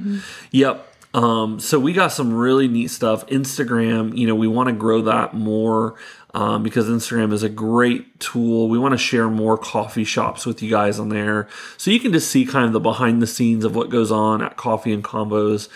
Yep. 0.52 0.92
Um, 1.14 1.62
so 1.62 1.80
we 1.80 1.94
got 1.94 2.12
some 2.12 2.34
really 2.34 2.68
neat 2.68 2.90
stuff. 2.92 3.26
Instagram, 3.28 4.18
you 4.18 4.28
know, 4.28 4.36
we 4.36 4.48
want 4.50 4.68
to 4.68 4.74
grow 4.76 5.02
that 5.04 5.34
more 5.34 5.96
um, 6.36 6.64
because 6.64 6.88
Instagram 6.90 7.32
is 7.32 7.44
a 7.44 7.50
great 7.50 8.20
tool. 8.20 8.68
We 8.68 8.78
want 8.78 8.92
to 8.92 8.98
share 8.98 9.30
more 9.30 9.58
coffee 9.58 10.04
shops 10.04 10.46
with 10.46 10.62
you 10.62 10.70
guys 10.70 11.00
on 11.00 11.08
there, 11.08 11.48
so 11.78 11.92
you 11.92 12.00
can 12.00 12.12
just 12.12 12.30
see 12.30 12.46
kind 12.46 12.66
of 12.66 12.74
the 12.74 12.82
behind 12.82 13.22
the 13.22 13.28
scenes 13.28 13.64
of 13.64 13.74
what 13.74 13.90
goes 13.90 14.12
on 14.12 14.42
at 14.42 14.58
Coffee 14.58 14.92
and 14.92 15.02
Convos. 15.02 15.70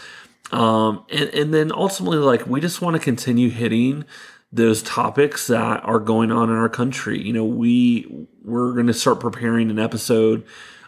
Um, 0.52 1.06
and, 1.10 1.30
and 1.30 1.54
then 1.54 1.72
ultimately, 1.72 2.18
like, 2.18 2.46
we 2.46 2.60
just 2.60 2.82
want 2.82 2.96
to 2.96 3.00
continue 3.00 3.50
hitting 3.50 4.04
those 4.52 4.84
topics 4.84 5.48
that 5.48 5.82
are 5.86 6.00
going 6.00 6.30
on 6.30 6.50
in 6.50 6.56
our 6.56 6.70
country. 6.70 7.22
You 7.22 7.32
know, 7.32 7.46
we 7.46 8.28
we're 8.44 8.74
going 8.74 8.88
to 8.88 8.94
start 8.94 9.22
preparing 9.22 9.70
an 9.70 9.80
episode 9.80 10.44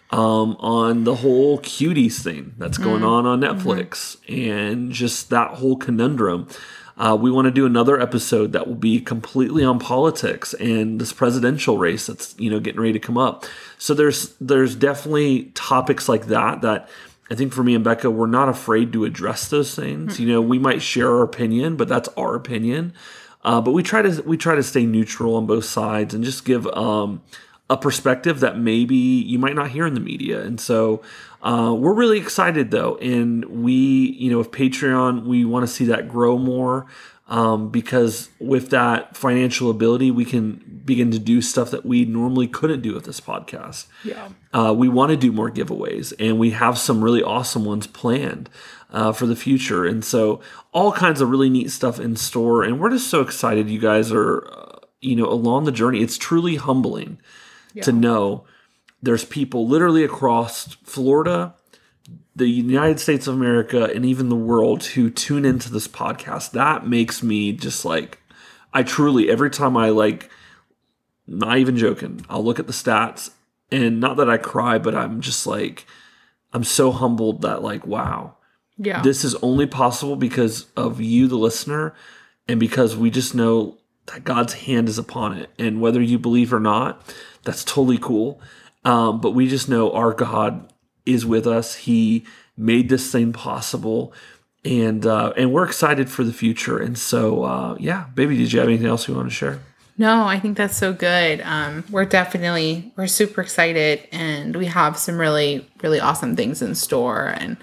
um, 0.09 0.57
on 0.59 1.05
the 1.05 1.15
whole 1.15 1.59
cuties 1.59 2.21
thing 2.21 2.55
that's 2.57 2.77
going 2.77 3.03
on 3.03 3.25
on 3.25 3.39
Netflix 3.39 4.17
and 4.27 4.91
just 4.91 5.29
that 5.29 5.51
whole 5.51 5.77
conundrum. 5.77 6.49
Uh, 7.01 7.15
we 7.15 7.31
want 7.31 7.45
to 7.45 7.51
do 7.51 7.65
another 7.65 7.99
episode 7.99 8.51
that 8.51 8.67
will 8.67 8.75
be 8.75 9.01
completely 9.01 9.63
on 9.63 9.79
politics 9.79 10.53
and 10.53 11.01
this 11.01 11.11
presidential 11.11 11.79
race 11.79 12.05
that's 12.05 12.35
you 12.37 12.47
know 12.47 12.59
getting 12.59 12.79
ready 12.79 12.93
to 12.93 12.99
come 12.99 13.17
up. 13.17 13.43
So 13.79 13.95
there's 13.95 14.35
there's 14.39 14.75
definitely 14.75 15.45
topics 15.55 16.07
like 16.07 16.27
that 16.27 16.61
that 16.61 16.87
I 17.31 17.33
think 17.33 17.53
for 17.53 17.63
me 17.63 17.73
and 17.73 17.83
Becca, 17.83 18.11
we're 18.11 18.27
not 18.27 18.49
afraid 18.49 18.93
to 18.93 19.05
address 19.05 19.47
those 19.47 19.73
things. 19.73 20.19
You 20.19 20.27
know, 20.27 20.41
we 20.41 20.59
might 20.59 20.83
share 20.83 21.09
our 21.09 21.23
opinion, 21.23 21.75
but 21.75 21.87
that's 21.87 22.07
our 22.09 22.35
opinion. 22.35 22.93
Uh, 23.43 23.61
but 23.61 23.71
we 23.71 23.81
try 23.81 24.03
to 24.03 24.21
we 24.21 24.37
try 24.37 24.53
to 24.53 24.61
stay 24.61 24.85
neutral 24.85 25.35
on 25.35 25.47
both 25.47 25.65
sides 25.65 26.13
and 26.13 26.23
just 26.23 26.45
give 26.45 26.67
um, 26.67 27.23
a 27.67 27.77
perspective 27.77 28.41
that 28.41 28.59
maybe 28.59 28.95
you 28.95 29.39
might 29.39 29.55
not 29.55 29.71
hear 29.71 29.87
in 29.87 29.95
the 29.95 29.99
media. 29.99 30.41
And 30.41 30.61
so 30.61 31.01
uh, 31.41 31.73
we're 31.77 31.93
really 31.93 32.19
excited 32.19 32.71
though, 32.71 32.97
and 32.97 33.45
we 33.45 33.73
you 33.73 34.31
know 34.31 34.37
with 34.37 34.51
Patreon 34.51 35.25
we 35.25 35.45
want 35.45 35.65
to 35.65 35.71
see 35.71 35.85
that 35.85 36.07
grow 36.07 36.37
more. 36.37 36.87
Um, 37.27 37.69
because 37.69 38.27
with 38.39 38.71
that 38.71 39.15
financial 39.15 39.69
ability, 39.69 40.11
we 40.11 40.25
can 40.25 40.81
begin 40.83 41.11
to 41.11 41.19
do 41.19 41.41
stuff 41.41 41.71
that 41.71 41.85
we 41.85 42.03
normally 42.03 42.45
couldn't 42.45 42.81
do 42.81 42.93
with 42.93 43.05
this 43.05 43.21
podcast. 43.21 43.85
Yeah. 44.03 44.27
Uh, 44.51 44.73
we 44.77 44.89
want 44.89 45.11
to 45.11 45.15
do 45.15 45.31
more 45.31 45.49
giveaways, 45.49 46.11
and 46.19 46.37
we 46.37 46.49
have 46.49 46.77
some 46.77 47.01
really 47.01 47.23
awesome 47.23 47.63
ones 47.63 47.87
planned 47.87 48.49
uh, 48.91 49.13
for 49.13 49.27
the 49.27 49.35
future. 49.37 49.85
And 49.85 50.03
so, 50.03 50.41
all 50.73 50.91
kinds 50.91 51.21
of 51.21 51.29
really 51.29 51.49
neat 51.49 51.71
stuff 51.71 52.01
in 52.01 52.17
store. 52.17 52.63
And 52.63 52.81
we're 52.81 52.89
just 52.89 53.09
so 53.09 53.21
excited 53.21 53.69
you 53.69 53.79
guys 53.79 54.11
are, 54.11 54.45
uh, 54.51 54.79
you 54.99 55.15
know, 55.15 55.29
along 55.29 55.63
the 55.63 55.71
journey. 55.71 56.01
It's 56.01 56.17
truly 56.17 56.57
humbling 56.57 57.17
to 57.81 57.93
know 57.93 58.43
there's 59.01 59.25
people 59.25 59.67
literally 59.67 60.03
across 60.03 60.75
Florida, 60.83 61.55
the 62.35 62.47
United 62.47 62.99
States 62.99 63.27
of 63.27 63.35
America, 63.35 63.85
and 63.93 64.05
even 64.05 64.29
the 64.29 64.35
world 64.35 64.83
who 64.85 65.09
tune 65.09 65.45
into 65.45 65.71
this 65.71 65.87
podcast. 65.87 66.51
That 66.51 66.87
makes 66.87 67.21
me 67.21 67.51
just 67.51 67.83
like, 67.85 68.19
I 68.73 68.83
truly, 68.83 69.29
every 69.29 69.49
time 69.49 69.75
I 69.75 69.89
like, 69.89 70.29
not 71.27 71.57
even 71.57 71.77
joking, 71.77 72.25
I'll 72.29 72.43
look 72.43 72.59
at 72.59 72.67
the 72.67 72.73
stats 72.73 73.31
and 73.71 73.99
not 73.99 74.17
that 74.17 74.29
I 74.29 74.37
cry, 74.37 74.77
but 74.77 74.95
I'm 74.95 75.21
just 75.21 75.47
like, 75.47 75.85
I'm 76.53 76.63
so 76.63 76.91
humbled 76.91 77.41
that, 77.43 77.61
like, 77.63 77.87
wow, 77.87 78.35
Yeah. 78.77 79.01
this 79.01 79.23
is 79.23 79.35
only 79.35 79.65
possible 79.65 80.15
because 80.17 80.65
of 80.75 80.99
you, 80.99 81.27
the 81.27 81.37
listener, 81.37 81.93
and 82.47 82.59
because 82.59 82.97
we 82.97 83.09
just 83.09 83.33
know 83.33 83.77
that 84.07 84.23
God's 84.25 84.53
hand 84.53 84.89
is 84.89 84.97
upon 84.97 85.37
it. 85.37 85.49
And 85.57 85.79
whether 85.79 86.01
you 86.01 86.19
believe 86.19 86.53
or 86.53 86.59
not, 86.59 87.01
that's 87.43 87.63
totally 87.63 87.97
cool. 87.97 88.41
Um, 88.83 89.21
but 89.21 89.31
we 89.31 89.47
just 89.47 89.69
know 89.69 89.91
our 89.91 90.13
God 90.13 90.71
is 91.05 91.25
with 91.25 91.47
us. 91.47 91.75
He 91.75 92.25
made 92.57 92.89
this 92.89 93.11
thing 93.11 93.33
possible. 93.33 94.13
And 94.63 95.05
uh, 95.05 95.33
and 95.35 95.51
we're 95.51 95.65
excited 95.65 96.09
for 96.09 96.23
the 96.23 96.33
future. 96.33 96.77
And 96.77 96.97
so 96.97 97.43
uh, 97.43 97.75
yeah, 97.79 98.05
baby, 98.13 98.37
did 98.37 98.53
you 98.53 98.59
have 98.59 98.67
anything 98.67 98.87
else 98.87 99.07
you 99.07 99.15
want 99.15 99.29
to 99.29 99.33
share? 99.33 99.59
No, 99.97 100.25
I 100.25 100.39
think 100.39 100.57
that's 100.57 100.77
so 100.77 100.93
good. 100.93 101.41
Um, 101.41 101.83
we're 101.91 102.05
definitely 102.05 102.91
we're 102.95 103.07
super 103.07 103.41
excited, 103.41 104.07
and 104.11 104.55
we 104.55 104.65
have 104.67 104.97
some 104.97 105.17
really 105.17 105.69
really 105.83 105.99
awesome 105.99 106.35
things 106.35 106.61
in 106.61 106.75
store. 106.75 107.35
And 107.37 107.57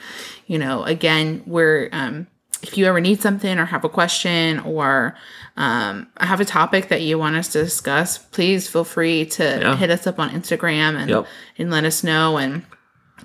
you 0.47 0.59
know, 0.59 0.85
again, 0.85 1.43
we're 1.47 1.89
um, 1.93 2.27
if 2.63 2.77
you 2.79 2.87
ever 2.87 3.01
need 3.01 3.21
something 3.21 3.59
or 3.59 3.65
have 3.67 3.85
a 3.85 3.89
question 3.89 4.61
or 4.61 5.15
um, 5.57 6.07
have 6.21 6.41
a 6.41 6.45
topic 6.45 6.89
that 6.89 7.03
you 7.03 7.19
want 7.19 7.37
us 7.37 7.49
to 7.49 7.63
discuss, 7.65 8.19
please 8.19 8.69
feel 8.69 8.85
free 8.85 9.25
to 9.27 9.43
Yeah. 9.43 9.77
hit 9.77 9.91
us 9.91 10.07
up 10.07 10.19
on 10.19 10.31
Instagram 10.31 10.97
and 10.97 11.11
Yep. 11.11 11.27
and 11.59 11.71
let 11.71 11.85
us 11.85 12.05
know. 12.05 12.37
And 12.39 12.65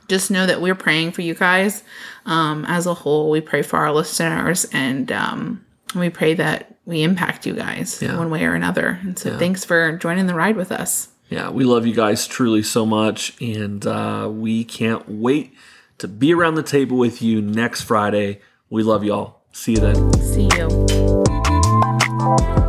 just 0.08 0.32
know 0.32 0.46
that 0.46 0.60
we're 0.62 0.76
praying 0.76 1.12
for 1.12 1.22
you 1.22 1.34
guys 1.36 1.84
um, 2.26 2.66
as 2.66 2.88
a 2.88 2.94
whole. 2.94 3.30
We 3.30 3.42
pray 3.42 3.62
for 3.62 3.78
our 3.78 3.92
listeners 3.92 4.66
and 4.74 5.12
um, 5.12 5.64
we 5.96 6.10
pray 6.10 6.34
that 6.34 6.76
we 6.86 7.04
impact 7.04 7.46
you 7.46 7.54
guys 7.54 8.00
Yeah. 8.02 8.18
one 8.18 8.30
way 8.32 8.44
or 8.46 8.54
another. 8.56 9.00
And 9.04 9.18
so 9.18 9.38
thanks 9.38 9.64
for 9.64 9.96
joining 9.98 10.26
the 10.28 10.34
ride 10.34 10.56
with 10.58 10.72
us. 10.72 11.10
Yeah, 11.30 11.50
we 11.52 11.64
love 11.64 11.86
you 11.88 11.94
guys 11.96 12.28
truly 12.28 12.62
so 12.62 12.86
much, 12.86 13.34
and 13.42 13.86
uh, 13.88 14.30
we 14.32 14.64
can't 14.64 15.04
wait 15.10 15.54
to 15.98 16.08
be 16.08 16.32
around 16.34 16.56
the 16.56 16.64
table 16.64 16.98
with 16.98 17.22
you 17.24 17.42
next 17.42 17.82
Friday. 17.84 18.40
We 18.74 18.82
love 18.82 19.04
y'all. 19.04 19.44
See 19.52 19.74
you 19.74 19.82
then. 19.82 20.14
See 20.14 20.50
you. 20.58 22.63